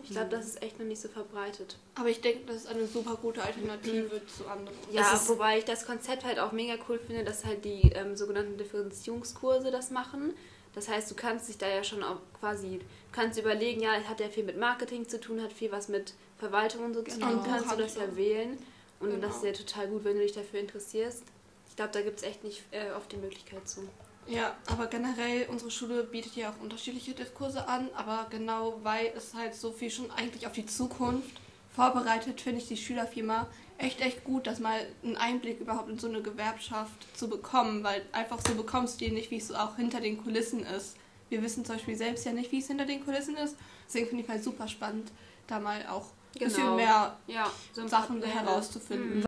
ich 0.02 0.10
glaube, 0.10 0.30
das 0.30 0.46
ist 0.46 0.62
echt 0.62 0.78
noch 0.78 0.86
nicht 0.86 1.00
so 1.00 1.08
verbreitet. 1.08 1.76
Aber 1.94 2.08
ich 2.08 2.20
denke, 2.20 2.46
das 2.46 2.56
ist 2.56 2.66
eine 2.68 2.86
super 2.86 3.16
gute 3.20 3.42
Alternative 3.42 4.14
mhm. 4.14 4.28
zu 4.28 4.46
anderen. 4.48 4.76
Ja, 4.90 5.20
wobei 5.26 5.58
ich 5.58 5.64
das 5.64 5.84
Konzept 5.84 6.24
halt 6.24 6.38
auch 6.38 6.52
mega 6.52 6.74
cool 6.88 6.98
finde, 6.98 7.24
dass 7.24 7.44
halt 7.44 7.64
die 7.64 7.92
ähm, 7.92 8.16
sogenannten 8.16 8.56
Differenzierungskurse 8.56 9.70
das 9.70 9.90
machen. 9.90 10.34
Das 10.74 10.88
heißt, 10.88 11.10
du 11.10 11.14
kannst 11.14 11.48
dich 11.48 11.58
da 11.58 11.68
ja 11.68 11.84
schon 11.84 12.02
auch 12.02 12.18
quasi, 12.40 12.80
kannst 13.12 13.38
überlegen, 13.38 13.82
ja, 13.82 13.92
hat 14.08 14.20
ja 14.20 14.28
viel 14.28 14.44
mit 14.44 14.58
Marketing 14.58 15.08
zu 15.08 15.20
tun, 15.20 15.42
hat 15.42 15.52
viel 15.52 15.70
was 15.70 15.88
mit 15.88 16.14
Verwaltung 16.38 16.84
und 16.84 16.94
so 16.94 17.02
zu 17.02 17.18
tun, 17.18 17.40
kannst 17.44 17.70
du 17.72 17.76
das 17.76 17.96
ja 17.96 18.16
wählen. 18.16 18.58
Und 19.00 19.10
genau. 19.10 19.26
das 19.26 19.36
ist 19.36 19.44
ja 19.44 19.52
total 19.52 19.88
gut, 19.88 20.04
wenn 20.04 20.16
du 20.16 20.22
dich 20.22 20.32
dafür 20.32 20.60
interessierst. 20.60 21.24
Ich 21.68 21.76
glaube, 21.76 21.92
da 21.92 22.02
gibt 22.02 22.18
es 22.18 22.22
echt 22.22 22.44
nicht 22.44 22.62
äh, 22.70 22.92
oft 22.92 23.10
die 23.10 23.16
Möglichkeit 23.16 23.68
zu. 23.68 23.88
Ja, 24.26 24.56
aber 24.66 24.86
generell, 24.86 25.46
unsere 25.48 25.70
Schule 25.70 26.04
bietet 26.04 26.36
ja 26.36 26.50
auch 26.50 26.62
unterschiedliche 26.62 27.12
Diskurse 27.12 27.66
an, 27.66 27.88
aber 27.94 28.26
genau 28.30 28.78
weil 28.82 29.12
es 29.16 29.34
halt 29.34 29.54
so 29.54 29.72
viel 29.72 29.90
schon 29.90 30.10
eigentlich 30.12 30.46
auf 30.46 30.52
die 30.52 30.66
Zukunft 30.66 31.40
vorbereitet, 31.74 32.40
finde 32.40 32.60
ich 32.60 32.68
die 32.68 32.76
Schülerfirma 32.76 33.48
echt, 33.78 34.00
echt 34.00 34.24
gut, 34.24 34.46
dass 34.46 34.60
mal 34.60 34.80
einen 35.02 35.16
Einblick 35.16 35.60
überhaupt 35.60 35.88
in 35.88 35.98
so 35.98 36.08
eine 36.08 36.22
Gewerkschaft 36.22 37.16
zu 37.16 37.28
bekommen, 37.28 37.82
weil 37.82 38.02
einfach 38.12 38.38
so 38.46 38.54
bekommst 38.54 39.00
du 39.00 39.08
nicht, 39.08 39.30
wie 39.30 39.38
es 39.38 39.48
so 39.48 39.54
auch 39.54 39.76
hinter 39.76 40.00
den 40.00 40.22
Kulissen 40.22 40.64
ist. 40.64 40.96
Wir 41.28 41.42
wissen 41.42 41.64
zum 41.64 41.76
Beispiel 41.76 41.96
selbst 41.96 42.24
ja 42.24 42.32
nicht, 42.32 42.52
wie 42.52 42.58
es 42.58 42.66
hinter 42.66 42.84
den 42.84 43.04
Kulissen 43.04 43.36
ist. 43.36 43.56
Deswegen 43.86 44.08
finde 44.08 44.24
ich 44.24 44.28
halt 44.28 44.44
super 44.44 44.68
spannend, 44.68 45.10
da 45.46 45.58
mal 45.58 45.86
auch 45.88 46.06
ein 46.34 46.38
genau. 46.38 46.48
bisschen 46.48 46.76
mehr 46.76 47.16
ja, 47.26 47.50
so 47.72 47.86
Sachen 47.88 48.22
herauszufinden. 48.22 49.20
Mhm. 49.20 49.24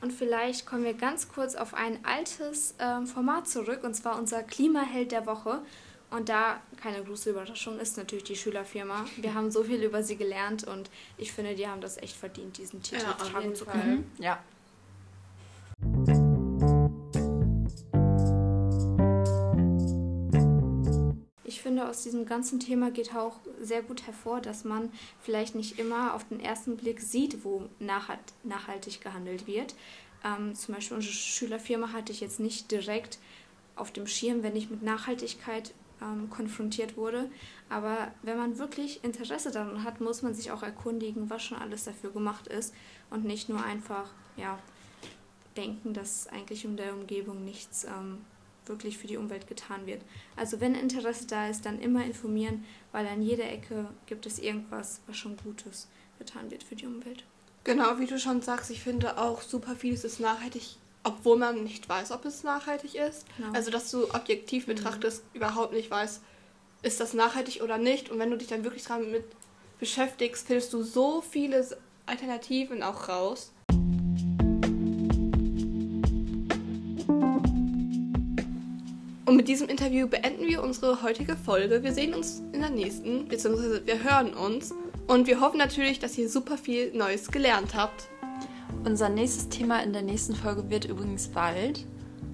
Und 0.00 0.12
vielleicht 0.12 0.64
kommen 0.64 0.84
wir 0.84 0.94
ganz 0.94 1.28
kurz 1.28 1.54
auf 1.54 1.74
ein 1.74 2.02
altes 2.04 2.74
ähm, 2.78 3.06
Format 3.06 3.46
zurück, 3.48 3.84
und 3.84 3.94
zwar 3.94 4.18
unser 4.18 4.42
Klimaheld 4.42 5.12
der 5.12 5.26
Woche. 5.26 5.60
Und 6.10 6.30
da, 6.30 6.62
keine 6.80 7.04
große 7.04 7.30
Überraschung, 7.30 7.78
ist 7.78 7.98
natürlich 7.98 8.24
die 8.24 8.36
Schülerfirma. 8.36 9.04
Wir 9.18 9.34
haben 9.34 9.50
so 9.50 9.62
viel 9.62 9.82
über 9.82 10.02
sie 10.02 10.16
gelernt 10.16 10.64
und 10.64 10.88
ich 11.18 11.32
finde, 11.32 11.54
die 11.54 11.68
haben 11.68 11.82
das 11.82 11.98
echt 11.98 12.16
verdient, 12.16 12.56
diesen 12.56 12.82
Titel 12.82 13.02
ja, 13.02 13.12
tragen 13.12 13.54
zu 13.54 13.66
können. 13.66 14.10
Mhm. 14.16 14.22
Ja. 14.22 14.42
Ich 21.44 21.60
finde, 21.60 21.86
aus 21.86 22.02
diesem 22.02 22.24
ganzen 22.24 22.58
Thema 22.58 22.90
geht 22.90 23.14
auch 23.14 23.36
sehr 23.60 23.82
gut 23.82 24.06
hervor, 24.06 24.40
dass 24.40 24.64
man 24.64 24.90
vielleicht 25.20 25.54
nicht 25.54 25.78
immer 25.78 26.14
auf 26.14 26.26
den 26.28 26.40
ersten 26.40 26.78
Blick 26.78 27.00
sieht, 27.00 27.44
wo 27.44 27.68
nachhaltig 27.80 29.02
gehandelt 29.02 29.46
wird. 29.46 29.74
Ähm, 30.24 30.54
zum 30.54 30.74
Beispiel 30.74 30.96
unsere 30.96 31.12
Schülerfirma 31.12 31.92
hatte 31.92 32.12
ich 32.12 32.20
jetzt 32.20 32.40
nicht 32.40 32.70
direkt 32.70 33.18
auf 33.76 33.92
dem 33.92 34.06
Schirm, 34.06 34.42
wenn 34.42 34.56
ich 34.56 34.70
mit 34.70 34.82
Nachhaltigkeit 34.82 35.74
ähm, 36.02 36.30
konfrontiert 36.30 36.96
wurde. 36.96 37.30
Aber 37.68 38.12
wenn 38.22 38.38
man 38.38 38.58
wirklich 38.58 39.02
Interesse 39.04 39.50
daran 39.50 39.84
hat, 39.84 40.00
muss 40.00 40.22
man 40.22 40.34
sich 40.34 40.50
auch 40.50 40.62
erkundigen, 40.62 41.30
was 41.30 41.42
schon 41.42 41.58
alles 41.58 41.84
dafür 41.84 42.10
gemacht 42.10 42.46
ist 42.46 42.74
und 43.10 43.24
nicht 43.24 43.48
nur 43.48 43.62
einfach 43.62 44.10
ja, 44.36 44.58
denken, 45.56 45.92
dass 45.92 46.28
eigentlich 46.28 46.64
in 46.64 46.76
der 46.76 46.94
Umgebung 46.94 47.44
nichts 47.44 47.84
ähm, 47.84 48.18
wirklich 48.66 48.98
für 48.98 49.06
die 49.06 49.16
Umwelt 49.16 49.46
getan 49.46 49.86
wird. 49.86 50.02
Also 50.36 50.60
wenn 50.60 50.74
Interesse 50.74 51.26
da 51.26 51.48
ist, 51.48 51.66
dann 51.66 51.80
immer 51.80 52.04
informieren, 52.04 52.64
weil 52.92 53.06
an 53.06 53.22
jeder 53.22 53.50
Ecke 53.50 53.88
gibt 54.06 54.26
es 54.26 54.38
irgendwas, 54.38 55.00
was 55.06 55.16
schon 55.16 55.36
Gutes 55.36 55.88
getan 56.18 56.50
wird 56.50 56.62
für 56.62 56.76
die 56.76 56.86
Umwelt. 56.86 57.24
Genau, 57.64 57.98
wie 57.98 58.06
du 58.06 58.18
schon 58.18 58.40
sagst, 58.40 58.70
ich 58.70 58.82
finde 58.82 59.18
auch 59.18 59.42
super 59.42 59.74
vieles 59.74 60.04
ist 60.04 60.20
nachhaltig 60.20 60.76
obwohl 61.04 61.38
man 61.38 61.64
nicht 61.64 61.88
weiß, 61.88 62.12
ob 62.12 62.24
es 62.24 62.42
nachhaltig 62.42 62.94
ist. 62.94 63.24
Genau. 63.36 63.52
Also, 63.52 63.70
dass 63.70 63.90
du 63.90 64.04
objektiv 64.14 64.66
mhm. 64.66 64.74
betrachtest, 64.74 65.24
mhm. 65.24 65.36
überhaupt 65.36 65.72
nicht 65.72 65.90
weißt, 65.90 66.22
ist 66.82 67.00
das 67.00 67.14
nachhaltig 67.14 67.62
oder 67.62 67.78
nicht. 67.78 68.10
Und 68.10 68.18
wenn 68.18 68.30
du 68.30 68.36
dich 68.36 68.48
dann 68.48 68.64
wirklich 68.64 68.84
damit 68.84 69.24
beschäftigst, 69.78 70.46
findest 70.46 70.72
du 70.72 70.82
so 70.82 71.22
viele 71.22 71.66
Alternativen 72.06 72.82
auch 72.82 73.08
raus. 73.08 73.52
Und 79.28 79.36
mit 79.36 79.46
diesem 79.46 79.68
Interview 79.68 80.08
beenden 80.08 80.46
wir 80.46 80.62
unsere 80.62 81.02
heutige 81.02 81.36
Folge. 81.36 81.82
Wir 81.82 81.92
sehen 81.92 82.14
uns 82.14 82.40
in 82.52 82.60
der 82.60 82.70
nächsten, 82.70 83.28
beziehungsweise 83.28 83.86
wir 83.86 84.02
hören 84.02 84.32
uns. 84.32 84.72
Und 85.06 85.26
wir 85.26 85.40
hoffen 85.40 85.58
natürlich, 85.58 85.98
dass 85.98 86.16
ihr 86.16 86.30
super 86.30 86.56
viel 86.56 86.94
Neues 86.94 87.30
gelernt 87.30 87.74
habt. 87.74 88.08
Unser 88.88 89.10
nächstes 89.10 89.50
Thema 89.50 89.82
in 89.82 89.92
der 89.92 90.00
nächsten 90.00 90.34
Folge 90.34 90.70
wird 90.70 90.86
übrigens 90.86 91.34
Wald. 91.34 91.84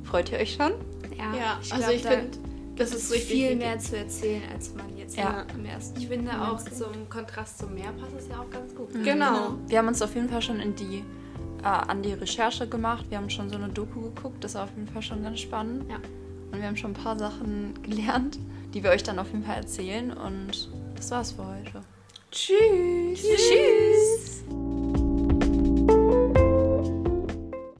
Freut 0.04 0.30
ihr 0.30 0.38
euch 0.38 0.52
schon? 0.52 0.70
Ja, 1.18 1.34
ja 1.36 1.58
ich 1.60 1.72
also 1.72 1.84
glaub, 1.86 1.96
ich 1.96 2.02
finde, 2.02 2.38
das 2.76 2.94
ist 2.94 3.12
richtig 3.12 3.32
viel 3.32 3.56
mehr 3.56 3.76
zu 3.80 3.96
erzählen, 3.96 4.42
als 4.52 4.72
man 4.72 4.96
jetzt 4.96 5.16
ja. 5.16 5.44
im 5.52 5.64
ersten. 5.64 5.98
Ich 5.98 6.06
finde 6.06 6.30
auch 6.40 6.62
zum 6.62 7.08
Kontrast 7.10 7.58
zum 7.58 7.74
Meer 7.74 7.90
passt 8.00 8.14
es 8.16 8.28
ja 8.28 8.38
auch 8.38 8.48
ganz 8.50 8.72
gut. 8.72 8.94
Mhm. 8.94 9.02
Genau. 9.02 9.54
Wir 9.66 9.78
haben 9.78 9.88
uns 9.88 10.00
auf 10.00 10.14
jeden 10.14 10.28
Fall 10.28 10.42
schon 10.42 10.60
in 10.60 10.76
die 10.76 11.02
äh, 11.62 11.66
an 11.66 12.02
die 12.02 12.12
Recherche 12.12 12.68
gemacht. 12.68 13.06
Wir 13.08 13.18
haben 13.18 13.30
schon 13.30 13.50
so 13.50 13.56
eine 13.56 13.68
Doku 13.70 14.02
geguckt. 14.02 14.44
Das 14.44 14.54
war 14.54 14.62
auf 14.62 14.70
jeden 14.76 14.86
Fall 14.86 15.02
schon 15.02 15.24
ganz 15.24 15.40
spannend. 15.40 15.90
Ja. 15.90 15.96
Und 16.52 16.60
wir 16.60 16.68
haben 16.68 16.76
schon 16.76 16.92
ein 16.92 17.02
paar 17.02 17.18
Sachen 17.18 17.74
gelernt, 17.82 18.38
die 18.72 18.84
wir 18.84 18.90
euch 18.90 19.02
dann 19.02 19.18
auf 19.18 19.26
jeden 19.32 19.42
Fall 19.42 19.56
erzählen. 19.56 20.12
Und 20.12 20.70
das 20.94 21.10
war's 21.10 21.32
für 21.32 21.44
heute. 21.44 21.80
Tschüss. 22.30 23.20
Tschüss. 23.20 23.40
Tschüss. 23.40 23.93